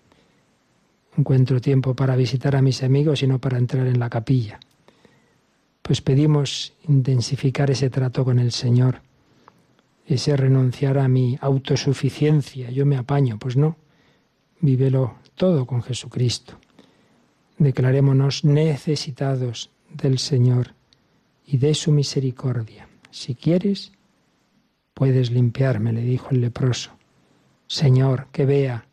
Encuentro 1.17 1.59
tiempo 1.59 1.95
para 1.95 2.15
visitar 2.15 2.55
a 2.55 2.61
mis 2.61 2.83
amigos 2.83 3.21
y 3.23 3.27
no 3.27 3.39
para 3.39 3.57
entrar 3.57 3.87
en 3.87 3.99
la 3.99 4.09
capilla. 4.09 4.59
Pues 5.81 6.01
pedimos 6.01 6.73
intensificar 6.87 7.71
ese 7.71 7.89
trato 7.89 8.23
con 8.23 8.39
el 8.39 8.51
Señor, 8.51 9.01
ese 10.09 10.35
renunciar 10.35 10.97
a 10.97 11.07
mi 11.07 11.37
autosuficiencia. 11.39 12.71
Yo 12.71 12.85
me 12.85 12.97
apaño, 12.97 13.37
pues 13.37 13.55
no. 13.55 13.77
Vívelo 14.59 15.19
todo 15.35 15.65
con 15.67 15.83
Jesucristo. 15.83 16.59
Declarémonos 17.59 18.43
necesitados 18.43 19.69
del 19.93 20.17
Señor 20.17 20.73
y 21.45 21.57
de 21.57 21.75
su 21.75 21.91
misericordia. 21.91 22.89
Si 23.11 23.35
quieres, 23.35 23.91
puedes 24.95 25.29
limpiarme, 25.29 25.93
le 25.93 26.01
dijo 26.01 26.29
el 26.31 26.41
leproso. 26.41 26.91
Señor, 27.67 28.27
que 28.31 28.45
vea, 28.45 28.87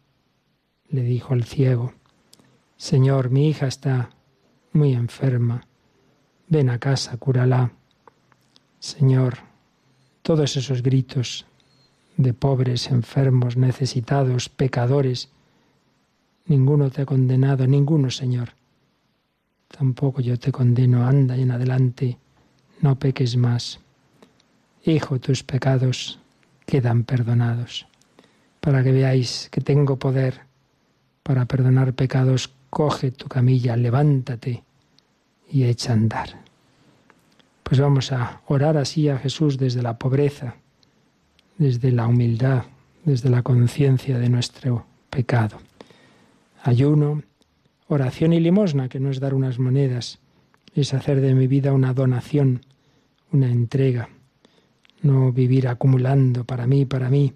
le 0.91 1.03
dijo 1.03 1.33
el 1.33 1.45
ciego. 1.45 1.95
Señor, 2.77 3.31
mi 3.31 3.49
hija 3.49 3.67
está 3.67 4.11
muy 4.73 4.93
enferma. 4.93 5.67
Ven 6.49 6.69
a 6.69 6.79
casa, 6.79 7.17
cúrala. 7.17 7.73
Señor, 8.79 9.46
todos 10.27 10.57
esos 10.57 10.83
gritos 10.83 11.47
de 12.17 12.35
pobres, 12.35 12.91
enfermos, 12.91 13.57
necesitados, 13.57 14.49
pecadores, 14.49 15.29
ninguno 16.47 16.91
te 16.91 17.03
ha 17.03 17.07
condenado, 17.07 17.65
ninguno, 17.69 18.11
Señor. 18.11 18.49
Tampoco 19.69 20.21
yo 20.21 20.37
te 20.37 20.51
condeno, 20.51 21.07
anda 21.07 21.37
y 21.37 21.43
en 21.43 21.53
adelante, 21.53 22.19
no 22.81 22.99
peques 22.99 23.37
más. 23.37 23.79
Hijo, 24.85 25.21
tus 25.21 25.45
pecados 25.45 26.19
quedan 26.67 27.05
perdonados. 27.05 27.87
Para 28.61 28.83
que 28.83 28.91
veáis 28.91 29.49
que 29.53 29.61
tengo 29.61 29.97
poder 29.97 30.41
para 31.23 31.45
perdonar 31.45 31.95
pecados, 31.95 32.51
coge 32.69 33.13
tu 33.13 33.29
camilla, 33.29 33.77
levántate 33.77 34.65
y 35.49 35.63
echa 35.63 35.93
a 35.93 35.95
andar. 35.95 36.46
Pues 37.69 37.81
vamos 37.81 38.13
a 38.13 38.43
orar 38.47 38.77
así 38.77 39.09
a 39.09 39.19
Jesús 39.19 39.59
desde 39.59 39.83
la 39.83 39.99
pobreza, 39.99 40.55
desde 41.59 41.91
la 41.91 42.07
humildad, 42.07 42.63
desde 43.05 43.29
la 43.29 43.43
conciencia 43.43 44.21
de 44.21 44.29
nuestro 44.29 44.87
pecado. 45.11 45.59
Ayuno, 46.63 47.25
oración 47.89 48.33
y 48.33 48.39
limosna, 48.39 48.89
que 48.89 49.01
no 49.01 49.11
es 49.11 49.19
dar 49.19 49.35
unas 49.35 49.59
monedas, 49.59 50.21
es 50.77 50.95
hacer 50.95 51.21
de 51.21 51.35
mi 51.35 51.49
vida 51.49 51.73
una 51.73 51.93
donación, 51.93 52.61
una 53.33 53.51
entrega, 53.51 54.11
no 55.03 55.33
vivir 55.33 55.67
acumulando 55.67 56.45
para 56.45 56.69
mí, 56.69 56.85
para 56.85 57.11
mí, 57.11 57.33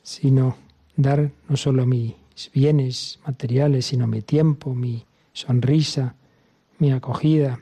sino 0.00 0.56
dar 0.94 1.32
no 1.48 1.56
solo 1.56 1.86
mis 1.86 2.14
bienes 2.54 3.18
materiales, 3.26 3.86
sino 3.86 4.06
mi 4.06 4.22
tiempo, 4.22 4.76
mi 4.76 5.04
sonrisa, 5.32 6.14
mi 6.78 6.92
acogida, 6.92 7.58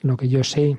lo 0.00 0.16
que 0.16 0.28
yo 0.28 0.44
sé 0.44 0.78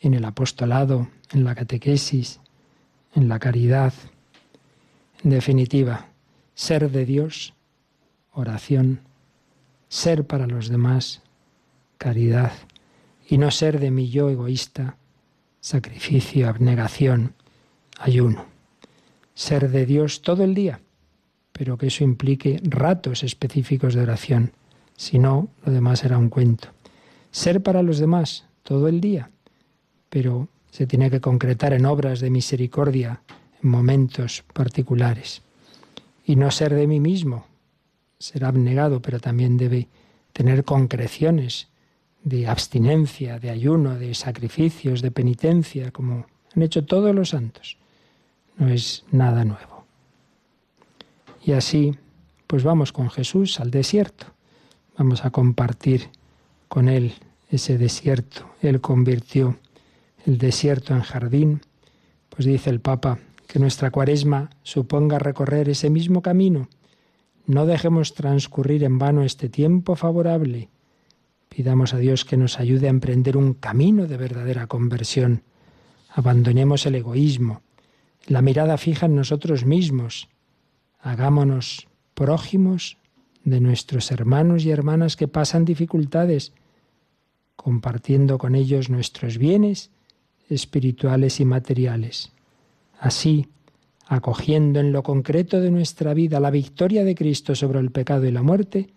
en 0.00 0.14
el 0.14 0.24
apostolado, 0.24 1.08
en 1.32 1.44
la 1.44 1.54
catequesis, 1.54 2.40
en 3.14 3.28
la 3.28 3.38
caridad. 3.38 3.92
En 5.24 5.30
definitiva, 5.30 6.08
ser 6.54 6.90
de 6.90 7.04
Dios, 7.04 7.54
oración, 8.32 9.00
ser 9.88 10.26
para 10.26 10.46
los 10.46 10.68
demás, 10.68 11.22
caridad, 11.98 12.52
y 13.28 13.38
no 13.38 13.50
ser 13.50 13.80
de 13.80 13.90
mi 13.90 14.10
yo 14.10 14.30
egoísta, 14.30 14.96
sacrificio, 15.60 16.48
abnegación, 16.48 17.34
ayuno. 17.98 18.46
Ser 19.34 19.70
de 19.70 19.84
Dios 19.84 20.22
todo 20.22 20.44
el 20.44 20.54
día, 20.54 20.80
pero 21.52 21.76
que 21.76 21.88
eso 21.88 22.04
implique 22.04 22.60
ratos 22.62 23.22
específicos 23.24 23.94
de 23.94 24.02
oración. 24.02 24.52
Si 24.96 25.18
no, 25.18 25.48
lo 25.64 25.72
demás 25.72 26.00
será 26.00 26.16
un 26.18 26.28
cuento. 26.28 26.75
Ser 27.30 27.62
para 27.62 27.82
los 27.82 27.98
demás 27.98 28.46
todo 28.62 28.88
el 28.88 29.00
día, 29.00 29.30
pero 30.08 30.48
se 30.70 30.86
tiene 30.86 31.10
que 31.10 31.20
concretar 31.20 31.72
en 31.72 31.86
obras 31.86 32.20
de 32.20 32.30
misericordia, 32.30 33.22
en 33.62 33.70
momentos 33.70 34.44
particulares. 34.52 35.42
Y 36.24 36.36
no 36.36 36.50
ser 36.50 36.74
de 36.74 36.86
mí 36.86 37.00
mismo, 37.00 37.46
será 38.18 38.48
abnegado, 38.48 39.00
pero 39.00 39.20
también 39.20 39.56
debe 39.56 39.88
tener 40.32 40.64
concreciones 40.64 41.68
de 42.24 42.48
abstinencia, 42.48 43.38
de 43.38 43.50
ayuno, 43.50 43.98
de 43.98 44.14
sacrificios, 44.14 45.00
de 45.00 45.10
penitencia, 45.10 45.92
como 45.92 46.26
han 46.54 46.62
hecho 46.62 46.84
todos 46.84 47.14
los 47.14 47.30
santos. 47.30 47.78
No 48.58 48.68
es 48.68 49.04
nada 49.12 49.44
nuevo. 49.44 49.84
Y 51.44 51.52
así, 51.52 51.96
pues 52.46 52.64
vamos 52.64 52.92
con 52.92 53.10
Jesús 53.10 53.60
al 53.60 53.70
desierto. 53.70 54.26
Vamos 54.98 55.24
a 55.24 55.30
compartir 55.30 56.10
con 56.68 56.88
Él 56.88 57.14
ese 57.50 57.78
desierto. 57.78 58.50
Él 58.62 58.80
convirtió 58.80 59.56
el 60.24 60.38
desierto 60.38 60.94
en 60.94 61.02
jardín. 61.02 61.60
Pues 62.28 62.46
dice 62.46 62.70
el 62.70 62.80
Papa 62.80 63.18
que 63.46 63.58
nuestra 63.58 63.90
cuaresma 63.90 64.50
suponga 64.62 65.18
recorrer 65.18 65.68
ese 65.68 65.90
mismo 65.90 66.22
camino. 66.22 66.68
No 67.46 67.66
dejemos 67.66 68.14
transcurrir 68.14 68.82
en 68.84 68.98
vano 68.98 69.22
este 69.22 69.48
tiempo 69.48 69.94
favorable 69.94 70.68
Pidamos 71.56 71.94
a 71.94 71.96
Dios 71.96 72.26
que 72.26 72.36
nos 72.36 72.60
ayude 72.60 72.86
a 72.86 72.90
emprender 72.90 73.34
un 73.34 73.54
camino 73.54 74.06
de 74.06 74.18
verdadera 74.18 74.66
conversión. 74.66 75.42
Abandonemos 76.10 76.84
el 76.84 76.96
egoísmo, 76.96 77.62
la 78.26 78.42
mirada 78.42 78.76
fija 78.76 79.06
en 79.06 79.16
nosotros 79.16 79.64
mismos. 79.64 80.28
Hagámonos 81.00 81.88
prójimos 82.12 82.98
de 83.46 83.60
nuestros 83.60 84.10
hermanos 84.10 84.64
y 84.64 84.70
hermanas 84.70 85.14
que 85.16 85.28
pasan 85.28 85.64
dificultades, 85.64 86.52
compartiendo 87.54 88.38
con 88.38 88.56
ellos 88.56 88.90
nuestros 88.90 89.38
bienes 89.38 89.90
espirituales 90.50 91.38
y 91.38 91.44
materiales. 91.44 92.32
Así, 92.98 93.48
acogiendo 94.08 94.80
en 94.80 94.92
lo 94.92 95.04
concreto 95.04 95.60
de 95.60 95.70
nuestra 95.70 96.12
vida 96.12 96.40
la 96.40 96.50
victoria 96.50 97.04
de 97.04 97.14
Cristo 97.14 97.54
sobre 97.54 97.78
el 97.78 97.92
pecado 97.92 98.26
y 98.26 98.32
la 98.32 98.42
muerte, 98.42 98.88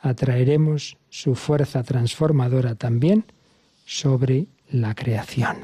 atraeremos 0.00 0.98
su 1.08 1.36
fuerza 1.36 1.84
transformadora 1.84 2.74
también 2.74 3.24
sobre 3.86 4.48
la 4.70 4.96
creación. 4.96 5.56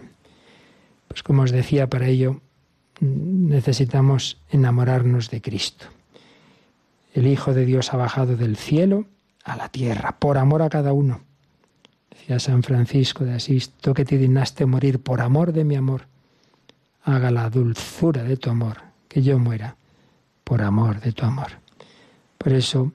Pues 1.09 1.25
como 1.25 1.43
os 1.43 1.51
decía, 1.51 1.89
para 1.89 2.07
ello 2.07 2.41
necesitamos 3.01 4.41
enamorarnos 4.51 5.31
de 5.31 5.41
Cristo. 5.41 5.87
El 7.13 7.27
Hijo 7.27 7.55
de 7.55 7.65
Dios 7.65 7.93
ha 7.93 7.97
bajado 7.97 8.37
del 8.37 8.57
cielo 8.57 9.07
a 9.45 9.57
la 9.57 9.69
tierra, 9.69 10.17
por 10.19 10.39
amor 10.39 10.63
a 10.63 10.71
cada 10.71 10.93
uno. 10.93 11.23
Decía 12.11 12.39
San 12.39 12.63
Francisco 12.63 13.25
de 13.25 13.35
Asís, 13.35 13.71
tú 13.71 13.95
que 13.95 14.05
te 14.05 14.19
dignaste 14.19 14.67
morir 14.67 15.01
por 15.01 15.21
amor 15.21 15.53
de 15.53 15.65
mi 15.65 15.77
amor, 15.77 16.07
haga 17.03 17.31
la 17.31 17.51
dulzura 17.51 18.23
de 18.23 18.37
tu 18.37 18.51
amor, 18.51 18.79
que 19.09 19.23
yo 19.23 19.39
muera 19.39 19.77
por 20.45 20.63
amor 20.63 21.01
de 21.01 21.13
tu 21.13 21.25
amor. 21.25 21.53
Por 22.39 22.53
eso, 22.53 22.93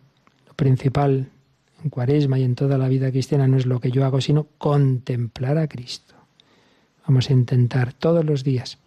lo 0.47 0.53
principal 0.53 1.30
en 1.84 1.89
cuaresma 1.89 2.39
y 2.39 2.43
en 2.43 2.55
toda 2.55 2.78
la 2.78 2.88
vida 2.88 3.11
cristiana 3.11 3.47
no 3.47 3.57
es 3.57 3.66
lo 3.66 3.80
que 3.80 3.91
yo 3.91 4.05
hago, 4.05 4.22
sino 4.22 4.47
contemplar 4.57 5.57
a 5.57 5.68
Cristo. 5.68 6.16
Vamos 7.07 7.30
a 7.30 7.34
intentar 7.34 7.93
todos 7.93 8.26
los 8.26 8.43
días 8.43 8.80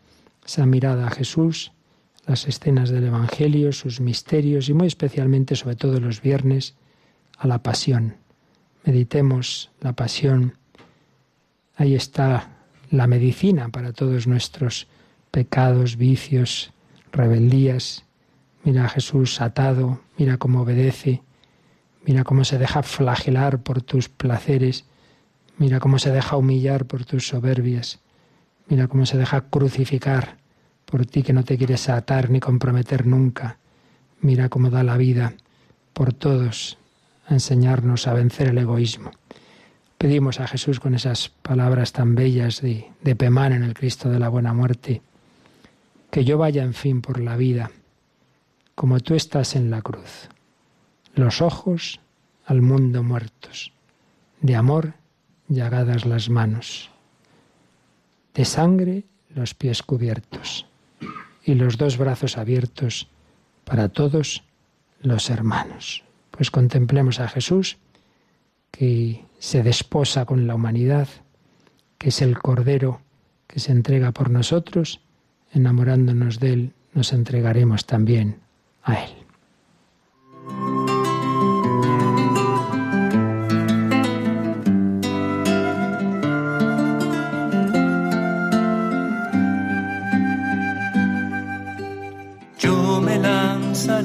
esa 0.45 0.67
mirada 0.67 1.07
a 1.07 1.11
Jesús, 1.11 1.73
las 2.29 2.47
escenas 2.47 2.91
del 2.91 3.07
Evangelio, 3.07 3.73
sus 3.73 4.01
misterios 4.01 4.69
y 4.69 4.75
muy 4.75 4.87
especialmente, 4.87 5.57
sobre 5.57 5.75
todo 5.75 5.99
los 5.99 6.23
viernes, 6.23 6.77
a 7.37 7.49
la 7.49 7.63
pasión. 7.63 8.17
Meditemos 8.85 9.73
la 9.81 9.95
pasión. 9.95 10.57
Ahí 11.75 11.97
está 11.97 12.51
la 12.91 13.09
medicina 13.09 13.71
para 13.71 13.93
todos 13.93 14.29
nuestros 14.29 14.87
pecados, 15.33 15.97
vicios, 15.97 16.73
rebeldías. 17.11 18.05
Mira 18.63 18.85
a 18.85 18.89
Jesús 18.89 19.41
atado, 19.41 20.01
mira 20.17 20.37
cómo 20.37 20.63
obedece, 20.63 21.23
Mira 22.09 22.25
cómo 22.25 22.43
se 22.45 22.57
deja 22.57 22.83
flagelar 22.83 23.63
por 23.63 23.83
tus 23.83 24.09
placeres. 24.09 24.87
Mira 25.59 25.79
cómo 25.79 25.99
se 25.99 26.11
deja 26.11 26.37
humillar 26.37 26.87
por 26.87 27.05
tus 27.05 27.29
soberbias. 27.29 28.01
Mira 28.67 28.89
cómo 28.89 29.05
se 29.05 29.19
deja 29.19 29.43
crucificar 29.51 30.39
por 30.91 31.05
ti 31.05 31.23
que 31.23 31.35
no 31.35 31.45
te 31.45 31.59
quieres 31.59 31.89
atar 31.91 32.31
ni 32.31 32.41
comprometer 32.41 33.07
nunca. 33.07 33.59
Mira 34.21 34.49
cómo 34.49 34.71
da 34.71 34.83
la 34.83 34.97
vida 34.97 35.35
por 35.93 36.15
todos 36.15 36.79
a 37.27 37.35
enseñarnos 37.35 38.07
a 38.07 38.15
vencer 38.15 38.49
el 38.49 38.59
egoísmo. 38.59 39.11
Pedimos 39.99 40.41
a 40.41 40.47
Jesús 40.47 40.81
con 40.81 40.95
esas 40.95 41.29
palabras 41.29 41.93
tan 41.93 42.15
bellas 42.15 42.63
de, 42.63 42.91
de 43.03 43.17
Pemán 43.17 43.53
en 43.53 43.65
el 43.65 43.75
Cristo 43.75 44.09
de 44.09 44.19
la 44.19 44.31
Buena 44.31 44.55
Muerte, 44.55 45.03
que 46.11 46.25
yo 46.25 46.39
vaya 46.39 46.63
en 46.63 46.73
fin 46.73 47.03
por 47.03 47.21
la 47.21 47.37
vida, 47.37 47.71
como 48.75 49.01
tú 49.01 49.15
estás 49.15 49.57
en 49.57 49.71
la 49.71 49.83
cruz 49.83 50.29
los 51.15 51.43
ojos 51.43 52.01
al 52.47 52.63
mundo 52.63 53.03
muertos, 53.03 53.73
de 54.41 54.55
amor 54.55 54.95
llagadas 55.49 56.07
las 56.07 56.31
manos, 56.31 56.91
de 58.35 58.45
sangre 58.45 59.05
los 59.35 59.55
pies 59.55 59.83
cubiertos 59.83 60.68
y 61.49 61.55
los 61.55 61.79
dos 61.79 61.97
brazos 61.97 62.37
abiertos 62.37 63.09
para 63.65 63.89
todos 63.89 64.45
los 65.01 65.31
hermanos. 65.31 66.05
Pues 66.31 66.51
contemplemos 66.51 67.21
a 67.21 67.29
Jesús 67.29 67.79
que 68.71 69.25
se 69.39 69.63
desposa 69.63 70.27
con 70.27 70.47
la 70.47 70.55
humanidad, 70.55 71.09
que 71.97 72.11
es 72.11 72.21
el 72.21 72.39
Cordero 72.39 73.01
que 73.47 73.61
se 73.61 73.73
entrega 73.73 74.13
por 74.13 74.29
nosotros, 74.29 75.01
enamorándonos 75.55 76.39
de 76.39 76.53
Él, 76.53 76.73
nos 76.93 77.15
entregaremos 77.15 77.87
también 77.87 78.41
a 78.83 79.05
Él. 79.05 80.78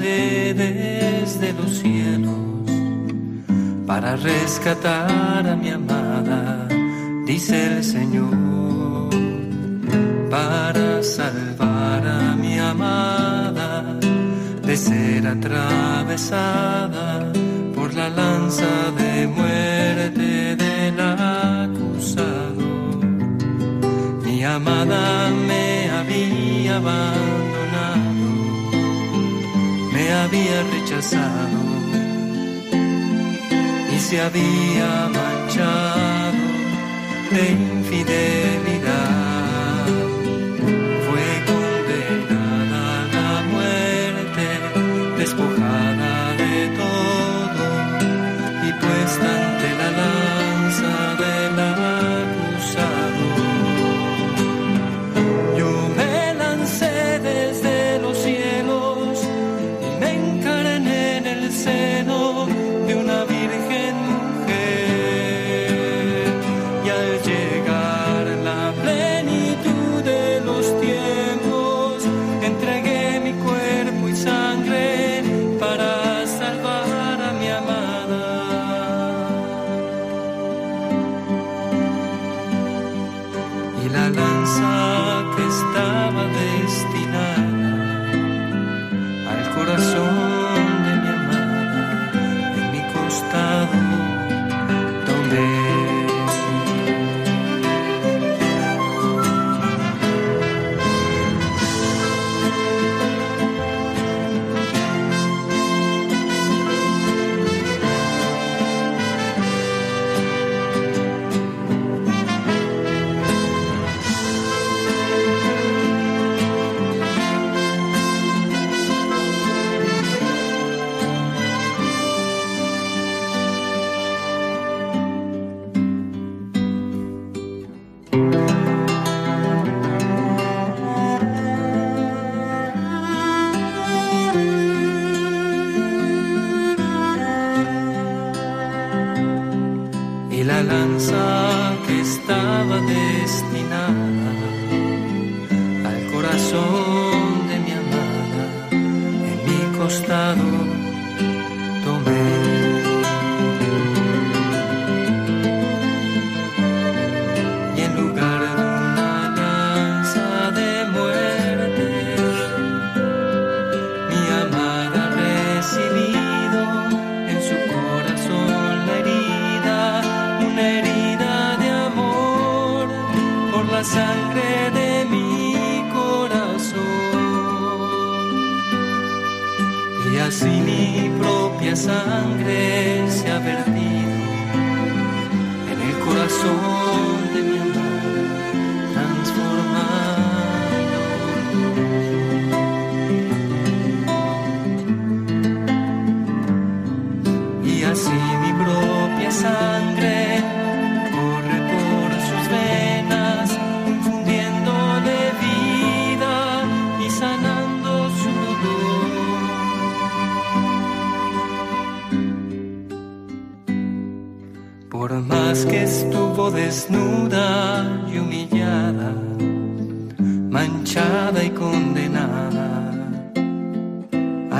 Desde 0.04 1.54
los 1.54 1.78
cielos 1.78 2.36
para 3.86 4.16
rescatar 4.16 5.46
a 5.46 5.56
mi 5.56 5.70
amada, 5.70 6.68
dice 7.26 7.76
el 7.76 7.84
Señor, 7.84 9.08
para 10.30 11.02
salvar 11.02 12.06
a 12.06 12.36
mi 12.36 12.58
amada 12.58 13.98
de 14.62 14.76
ser 14.76 15.26
atravesada 15.26 17.32
por 17.74 17.94
la 17.94 18.10
lanza 18.10 18.90
de 18.98 19.26
muerte 19.26 20.56
del 20.56 21.00
acusado. 21.00 22.64
Mi 24.24 24.44
amada 24.44 25.30
me 25.48 25.90
había 25.90 26.78
había 30.12 30.62
rechazado 30.62 31.58
y 33.94 33.98
se 33.98 34.20
había 34.20 35.08
manchado 35.12 36.32
de 37.30 37.50
infidelidad. 37.50 38.73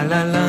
la 0.09 0.25
la 0.25 0.44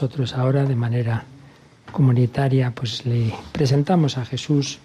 nosotros 0.00 0.32
ahora 0.32 0.64
de 0.64 0.76
manera 0.76 1.24
comunitaria 1.92 2.70
pues 2.70 3.04
le 3.04 3.34
presentamos 3.52 4.16
a 4.16 4.24
Jesús 4.24 4.78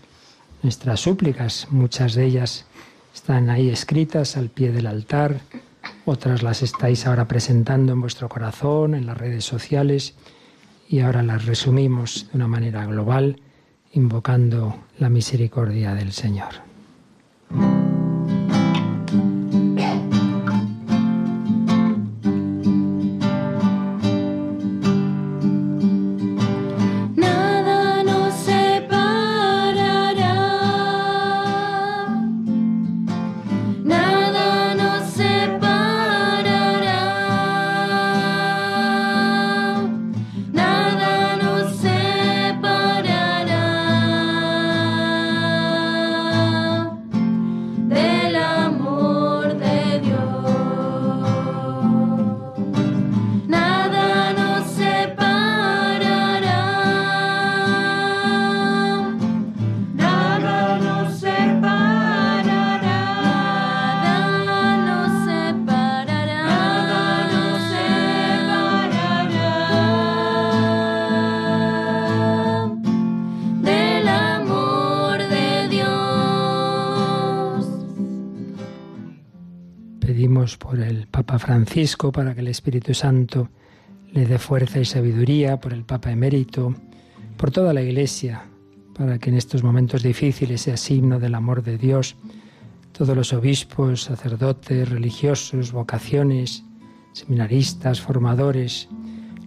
nuestras 0.62 1.00
súplicas, 1.00 1.70
muchas 1.72 2.16
de 2.16 2.26
ellas 2.26 2.66
están 3.14 3.50
ahí 3.50 3.70
escritas 3.70 4.36
al 4.36 4.50
pie 4.50 4.74
del 4.74 4.88
altar, 4.88 5.40
otras 6.04 6.44
las 6.44 6.64
estáis 6.64 7.08
ahora 7.08 7.30
presentando 7.30 7.94
en 7.94 8.02
vuestro 8.02 8.28
corazón, 8.28 8.94
en 8.94 9.06
las 9.06 9.18
redes 9.18 9.46
sociales 9.46 10.16
y 10.90 11.00
ahora 11.00 11.24
las 11.24 11.46
resumimos 11.46 12.28
de 12.30 12.36
una 12.36 12.50
manera 12.50 12.86
global 12.86 13.40
invocando 13.94 14.84
la 15.00 15.08
misericordia 15.08 15.96
del 15.96 16.12
Señor. 16.12 16.56
Francisco 81.40 82.12
para 82.12 82.34
que 82.34 82.42
el 82.42 82.48
Espíritu 82.48 82.94
Santo 82.94 83.50
le 84.12 84.26
dé 84.26 84.40
fuerza 84.40 84.80
y 84.80 84.86
sabiduría, 84.86 85.60
por 85.60 85.74
el 85.74 85.84
Papa 85.84 86.12
emérito, 86.12 86.74
por 87.38 87.52
toda 87.52 87.74
la 87.74 87.82
Iglesia, 87.82 88.44
para 88.98 89.20
que 89.20 89.30
en 89.30 89.36
estos 89.36 89.64
momentos 89.64 90.04
difíciles 90.04 90.62
sea 90.62 90.78
signo 90.78 91.20
del 91.20 91.36
amor 91.36 91.64
de 91.64 91.78
Dios, 91.78 92.16
todos 92.94 93.16
los 93.16 93.34
obispos, 93.34 94.04
sacerdotes, 94.04 94.88
religiosos, 94.88 95.74
vocaciones, 95.74 96.64
seminaristas, 97.12 98.00
formadores, 98.00 98.88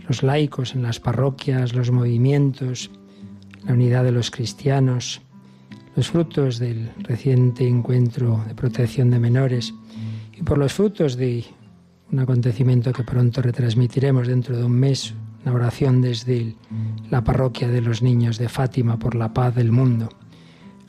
los 0.07 0.23
laicos 0.23 0.75
en 0.75 0.83
las 0.83 1.01
parroquias, 1.01 1.75
los 1.75 1.91
movimientos, 1.91 2.91
la 3.65 3.73
unidad 3.73 4.05
de 4.05 4.13
los 4.13 4.31
cristianos, 4.31 5.23
los 5.97 6.11
frutos 6.11 6.59
del 6.59 6.91
reciente 6.99 7.67
encuentro 7.67 8.45
de 8.47 8.55
protección 8.55 9.11
de 9.11 9.19
menores 9.19 9.75
y 10.37 10.43
por 10.43 10.59
los 10.59 10.73
frutos 10.73 11.17
de 11.17 11.45
un 12.11 12.19
acontecimiento 12.21 12.93
que 12.93 13.03
pronto 13.03 13.43
retransmitiremos 13.43 14.27
dentro 14.27 14.57
de 14.57 14.65
un 14.65 14.73
mes, 14.73 15.15
una 15.45 15.55
oración 15.55 16.01
desde 16.01 16.55
la 17.11 17.23
parroquia 17.23 17.69
de 17.69 17.81
los 17.81 18.03
niños 18.03 18.39
de 18.39 18.49
Fátima 18.49 18.99
por 18.99 19.15
la 19.15 19.33
paz 19.35 19.55
del 19.55 19.73
mundo. 19.73 20.09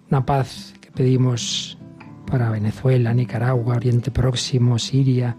Una 0.09 0.25
paz 0.25 0.73
que 0.79 0.91
pedimos 0.91 1.77
para 2.25 2.49
Venezuela, 2.49 3.13
Nicaragua, 3.13 3.75
Oriente 3.75 4.11
Próximo, 4.11 4.79
Siria, 4.79 5.35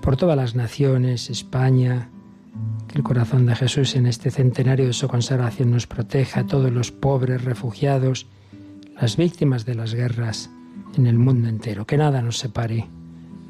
por 0.00 0.16
todas 0.16 0.36
las 0.36 0.54
naciones, 0.54 1.28
España, 1.28 2.08
que 2.88 2.98
el 2.98 3.04
corazón 3.04 3.46
de 3.46 3.56
Jesús 3.56 3.94
en 3.94 4.06
este 4.06 4.30
centenario 4.30 4.86
de 4.86 4.92
su 4.92 5.08
consagración 5.08 5.70
nos 5.70 5.86
proteja 5.86 6.40
a 6.40 6.46
todos 6.46 6.70
los 6.72 6.92
pobres, 6.92 7.44
refugiados, 7.44 8.26
las 9.00 9.16
víctimas 9.16 9.64
de 9.64 9.74
las 9.74 9.94
guerras 9.94 10.50
en 10.96 11.06
el 11.06 11.18
mundo 11.18 11.48
entero, 11.48 11.86
que 11.86 11.96
nada 11.96 12.22
nos 12.22 12.38
separe 12.38 12.86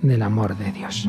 del 0.04 0.22
amor 0.22 0.56
de 0.56 0.70
Dios. 0.72 1.08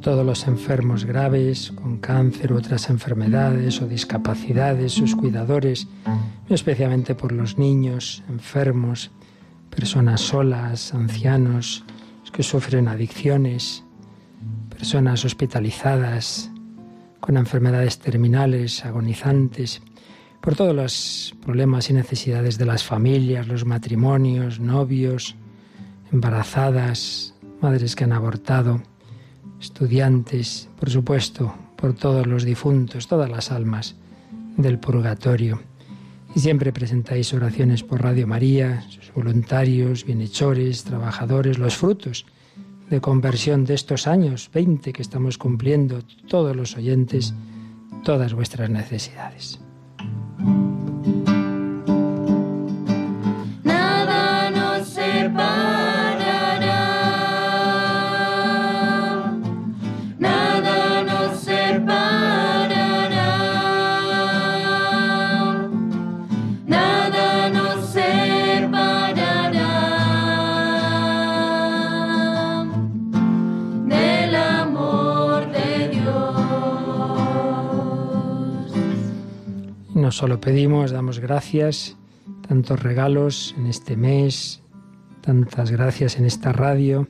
Todos 0.00 0.24
los 0.24 0.46
enfermos 0.46 1.04
graves, 1.04 1.72
con 1.74 1.98
cáncer 1.98 2.52
u 2.52 2.56
otras 2.56 2.90
enfermedades 2.90 3.80
o 3.80 3.86
discapacidades, 3.86 4.92
sus 4.92 5.14
cuidadores, 5.16 5.86
especialmente 6.48 7.14
por 7.14 7.32
los 7.32 7.58
niños 7.58 8.22
enfermos, 8.28 9.10
personas 9.70 10.20
solas, 10.20 10.94
ancianos, 10.94 11.84
que 12.32 12.42
sufren 12.42 12.88
adicciones, 12.88 13.84
personas 14.68 15.24
hospitalizadas 15.24 16.50
con 17.20 17.36
enfermedades 17.36 17.98
terminales, 17.98 18.84
agonizantes, 18.84 19.82
por 20.40 20.54
todos 20.54 20.74
los 20.74 21.34
problemas 21.44 21.90
y 21.90 21.94
necesidades 21.94 22.58
de 22.58 22.66
las 22.66 22.84
familias, 22.84 23.48
los 23.48 23.64
matrimonios, 23.64 24.60
novios, 24.60 25.34
embarazadas, 26.12 27.34
madres 27.60 27.96
que 27.96 28.04
han 28.04 28.12
abortado 28.12 28.82
estudiantes, 29.60 30.68
por 30.78 30.90
supuesto, 30.90 31.54
por 31.76 31.94
todos 31.94 32.26
los 32.26 32.44
difuntos, 32.44 33.06
todas 33.06 33.30
las 33.30 33.50
almas 33.50 33.96
del 34.56 34.78
purgatorio. 34.78 35.60
Y 36.34 36.40
siempre 36.40 36.72
presentáis 36.72 37.32
oraciones 37.32 37.82
por 37.82 38.02
Radio 38.02 38.26
María, 38.26 38.82
sus 38.88 39.12
voluntarios, 39.12 40.04
bienhechores, 40.04 40.84
trabajadores, 40.84 41.58
los 41.58 41.76
frutos 41.76 42.26
de 42.90 43.00
conversión 43.00 43.64
de 43.64 43.74
estos 43.74 44.06
años 44.06 44.50
20 44.52 44.92
que 44.92 45.02
estamos 45.02 45.38
cumpliendo, 45.38 46.02
todos 46.26 46.56
los 46.56 46.76
oyentes, 46.76 47.34
todas 48.04 48.34
vuestras 48.34 48.70
necesidades. 48.70 49.60
No 80.08 80.12
solo 80.12 80.40
pedimos, 80.40 80.90
damos 80.90 81.18
gracias, 81.18 81.98
tantos 82.48 82.82
regalos 82.82 83.54
en 83.58 83.66
este 83.66 83.94
mes, 83.94 84.62
tantas 85.20 85.70
gracias 85.70 86.16
en 86.16 86.24
esta 86.24 86.50
radio, 86.50 87.06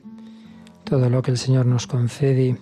todo 0.83 1.09
lo 1.09 1.21
que 1.21 1.31
el 1.31 1.37
Señor 1.37 1.65
nos 1.65 1.87
concede. 1.87 2.57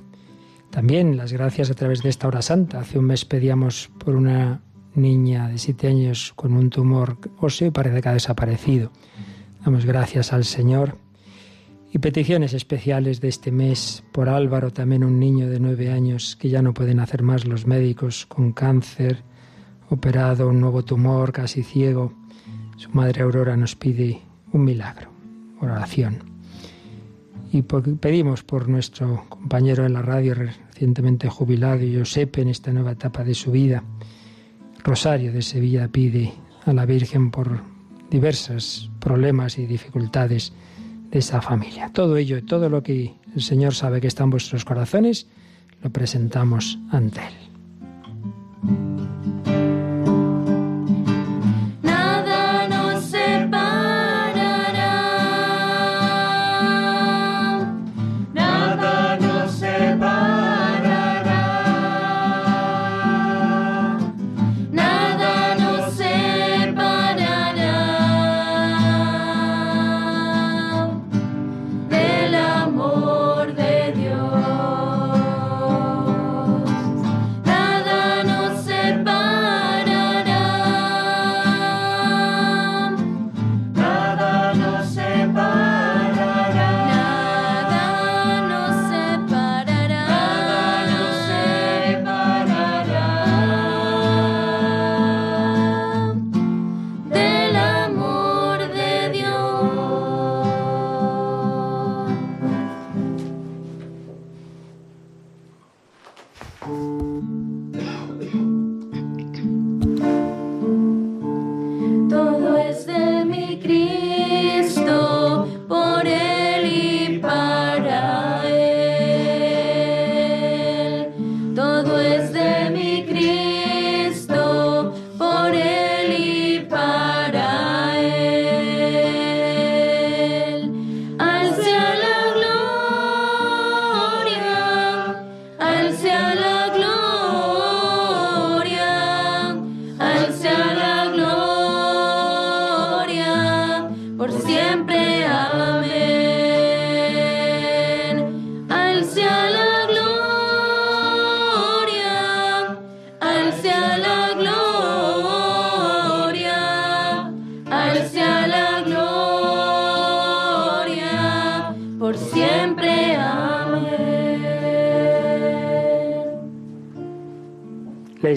También 0.70 1.18
las 1.18 1.34
gracias 1.34 1.72
a 1.72 1.74
través 1.74 2.04
de 2.04 2.10
esta 2.10 2.28
hora 2.28 2.44
santa. 2.44 2.82
Hace 2.82 3.00
un 3.00 3.06
mes 3.06 3.26
pedíamos 3.26 3.90
por 3.98 4.16
una 4.16 4.62
niña 4.94 5.48
de 5.48 5.58
siete 5.58 5.88
años 5.88 6.34
con 6.36 6.54
un 6.54 6.70
tumor 6.70 7.18
óseo 7.40 7.70
y 7.70 7.72
parece 7.72 8.00
que 8.00 8.10
ha 8.10 8.14
desaparecido. 8.14 8.92
Damos 9.66 9.88
gracias 9.88 10.34
al 10.34 10.46
Señor. 10.46 11.00
Y 11.92 11.98
peticiones 11.98 12.54
especiales 12.54 13.22
de 13.22 13.30
este 13.30 13.52
mes 13.52 14.04
por 14.12 14.30
Álvaro, 14.30 14.72
también 14.72 15.04
un 15.04 15.20
niño 15.20 15.50
de 15.50 15.60
nueve 15.60 15.92
años 15.92 16.36
que 16.36 16.50
ya 16.50 16.62
no 16.62 16.76
pueden 16.76 17.00
hacer 17.00 17.24
más 17.24 17.46
los 17.46 17.66
médicos 17.66 18.28
con 18.28 18.54
cáncer, 18.54 19.24
operado 19.90 20.50
un 20.50 20.60
nuevo 20.60 20.84
tumor, 20.84 21.32
casi 21.32 21.64
ciego. 21.64 22.14
Su 22.78 22.92
madre 22.92 23.24
Aurora 23.24 23.58
nos 23.58 23.76
pide 23.76 24.22
un 24.52 24.64
milagro, 24.64 25.10
oración. 25.62 26.20
Y 27.52 27.62
pedimos 27.62 28.44
por 28.44 28.68
nuestro 28.68 29.26
compañero 29.30 29.86
en 29.86 29.94
la 29.94 30.02
radio 30.02 30.36
recientemente 30.36 31.30
jubilado, 31.30 31.82
Josep, 31.92 32.38
en 32.40 32.50
esta 32.50 32.72
nueva 32.74 32.92
etapa 32.92 33.24
de 33.24 33.34
su 33.34 33.52
vida. 33.52 33.84
Rosario 34.84 35.32
de 35.32 35.42
Sevilla 35.42 35.88
pide 35.88 36.34
a 36.66 36.74
la 36.74 36.86
Virgen 36.86 37.32
por 37.32 37.62
diversos 38.10 38.92
problemas 39.00 39.58
y 39.58 39.66
dificultades 39.66 40.54
de 41.10 41.20
esa 41.20 41.42
familia. 41.42 41.90
Todo 41.94 42.18
ello, 42.18 42.44
todo 42.44 42.70
lo 42.70 42.84
que 42.84 43.16
el 43.34 43.42
Señor 43.42 43.74
sabe 43.74 44.02
que 44.02 44.08
está 44.08 44.24
en 44.24 44.30
vuestros 44.30 44.66
corazones, 44.66 45.28
lo 45.82 45.90
presentamos 45.90 46.80
ante 46.92 47.22
Él. 47.22 49.17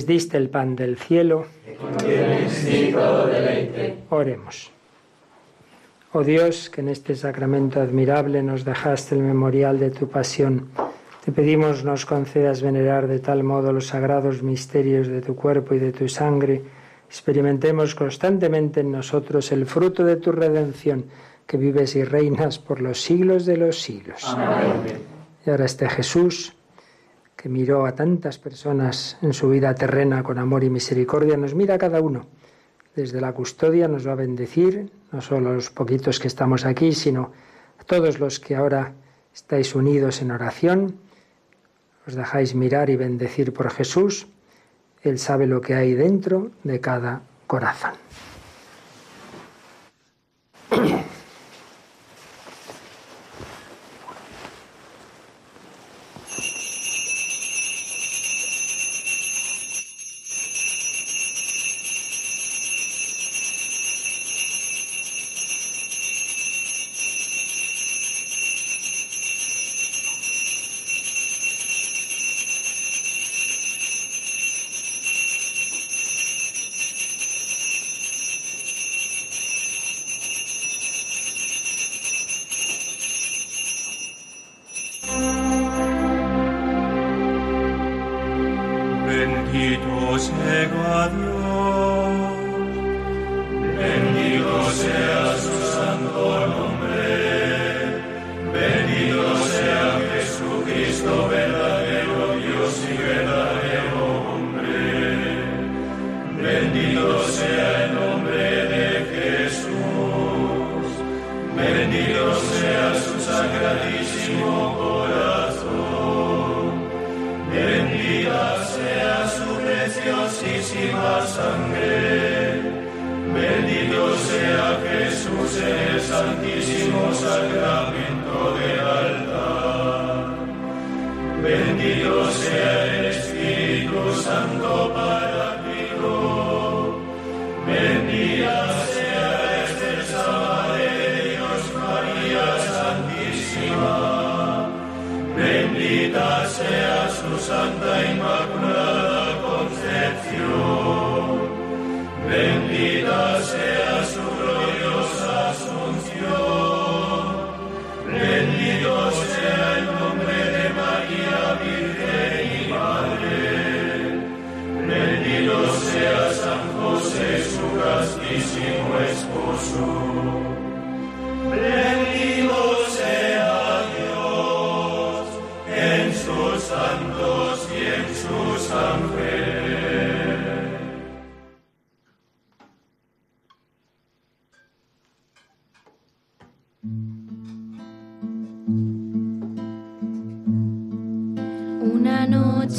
Les 0.01 0.07
diste 0.07 0.39
el 0.39 0.49
pan 0.49 0.77
del 0.77 0.97
cielo. 0.97 1.45
Oremos. 4.09 4.71
Oh 6.15 6.25
Dios, 6.25 6.71
que 6.71 6.81
en 6.81 6.89
este 6.89 7.15
sacramento 7.15 7.83
admirable 7.83 8.43
nos 8.43 8.65
dejaste 8.65 9.15
el 9.15 9.21
memorial 9.21 9.79
de 9.79 9.91
tu 9.91 10.09
pasión, 10.09 10.71
te 11.23 11.33
pedimos 11.33 11.85
nos 11.85 12.07
concedas 12.07 12.63
venerar 12.63 13.09
de 13.09 13.19
tal 13.19 13.45
modo 13.45 13.75
los 13.75 13.89
sagrados 13.89 14.43
misterios 14.43 15.07
de 15.07 15.21
tu 15.21 15.37
cuerpo 15.37 15.75
y 15.75 15.79
de 15.79 15.93
tu 15.93 16.09
sangre, 16.09 16.63
experimentemos 17.07 17.95
constantemente 17.95 18.81
en 18.81 18.93
nosotros 18.93 19.53
el 19.53 19.67
fruto 19.67 20.03
de 20.03 20.17
tu 20.17 20.33
redención, 20.33 21.05
que 21.47 21.59
vives 21.59 21.95
y 21.95 22.05
reinas 22.05 22.59
por 22.59 22.81
los 22.81 23.03
siglos 23.03 23.45
de 23.45 23.59
los 23.59 23.83
siglos. 23.83 24.25
Amén. 24.25 24.97
Y 25.45 25.51
ahora 25.51 25.67
este 25.67 25.91
Jesús, 25.91 26.55
que 27.41 27.49
miró 27.49 27.87
a 27.87 27.95
tantas 27.95 28.37
personas 28.37 29.17
en 29.23 29.33
su 29.33 29.49
vida 29.49 29.75
terrena 29.75 30.23
con 30.23 30.39
amor 30.39 30.63
y 30.63 30.69
misericordia, 30.69 31.39
nos 31.39 31.55
mira 31.55 31.77
a 31.77 31.79
cada 31.79 32.03
uno. 32.03 32.27
Desde 32.95 33.19
la 33.19 33.33
custodia 33.33 33.89
nos 33.89 34.07
va 34.07 34.13
a 34.13 34.17
bendecir, 34.17 34.91
no 35.11 35.23
solo 35.23 35.49
a 35.49 35.53
los 35.55 35.71
poquitos 35.71 36.21
que 36.21 36.29
estamos 36.29 36.67
aquí, 36.67 36.93
sino 36.93 37.33
a 37.79 37.85
todos 37.85 38.21
los 38.21 38.41
que 38.41 38.57
ahora 38.57 38.93
estáis 39.35 39.75
unidos 39.75 40.21
en 40.21 40.33
oración. 40.33 40.97
Os 42.07 42.15
dejáis 42.15 42.55
mirar 42.55 42.91
y 42.91 42.97
bendecir 42.97 43.55
por 43.55 43.71
Jesús. 43.71 44.27
Él 45.03 45.19
sabe 45.19 45.47
lo 45.47 45.63
que 45.63 45.75
hay 45.75 45.95
dentro 45.95 46.51
de 46.63 46.79
cada 46.81 47.23
corazón. 47.47 47.93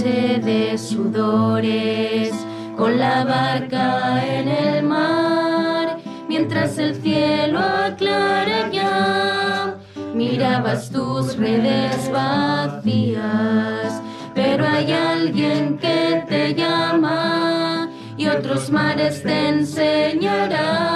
De 0.02 0.78
sudores 0.80 2.34
con 2.76 2.98
la 2.98 3.24
barca 3.24 4.26
en 4.26 4.48
el 4.48 4.84
mar, 4.84 6.00
mientras 6.28 6.80
el 6.80 6.96
cielo 6.96 7.60
aclara 7.60 8.72
ya, 8.72 9.76
mirabas 10.16 10.90
tus 10.90 11.38
redes 11.38 12.12
vacías, 12.12 13.22
pero 14.34 14.66
hay 14.68 14.92
alguien 14.92 15.78
que 15.78 16.24
te 16.28 16.56
llama 16.56 17.88
y 18.18 18.28
otros 18.28 18.72
mares 18.72 19.22
te 19.22 19.50
enseñará 19.50 20.88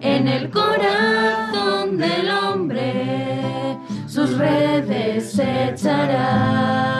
en 0.00 0.28
el 0.28 0.48
corazón 0.50 1.98
del 1.98 2.30
hombre 2.30 3.76
sus 4.06 4.38
redes 4.38 5.36
echará. 5.38 6.99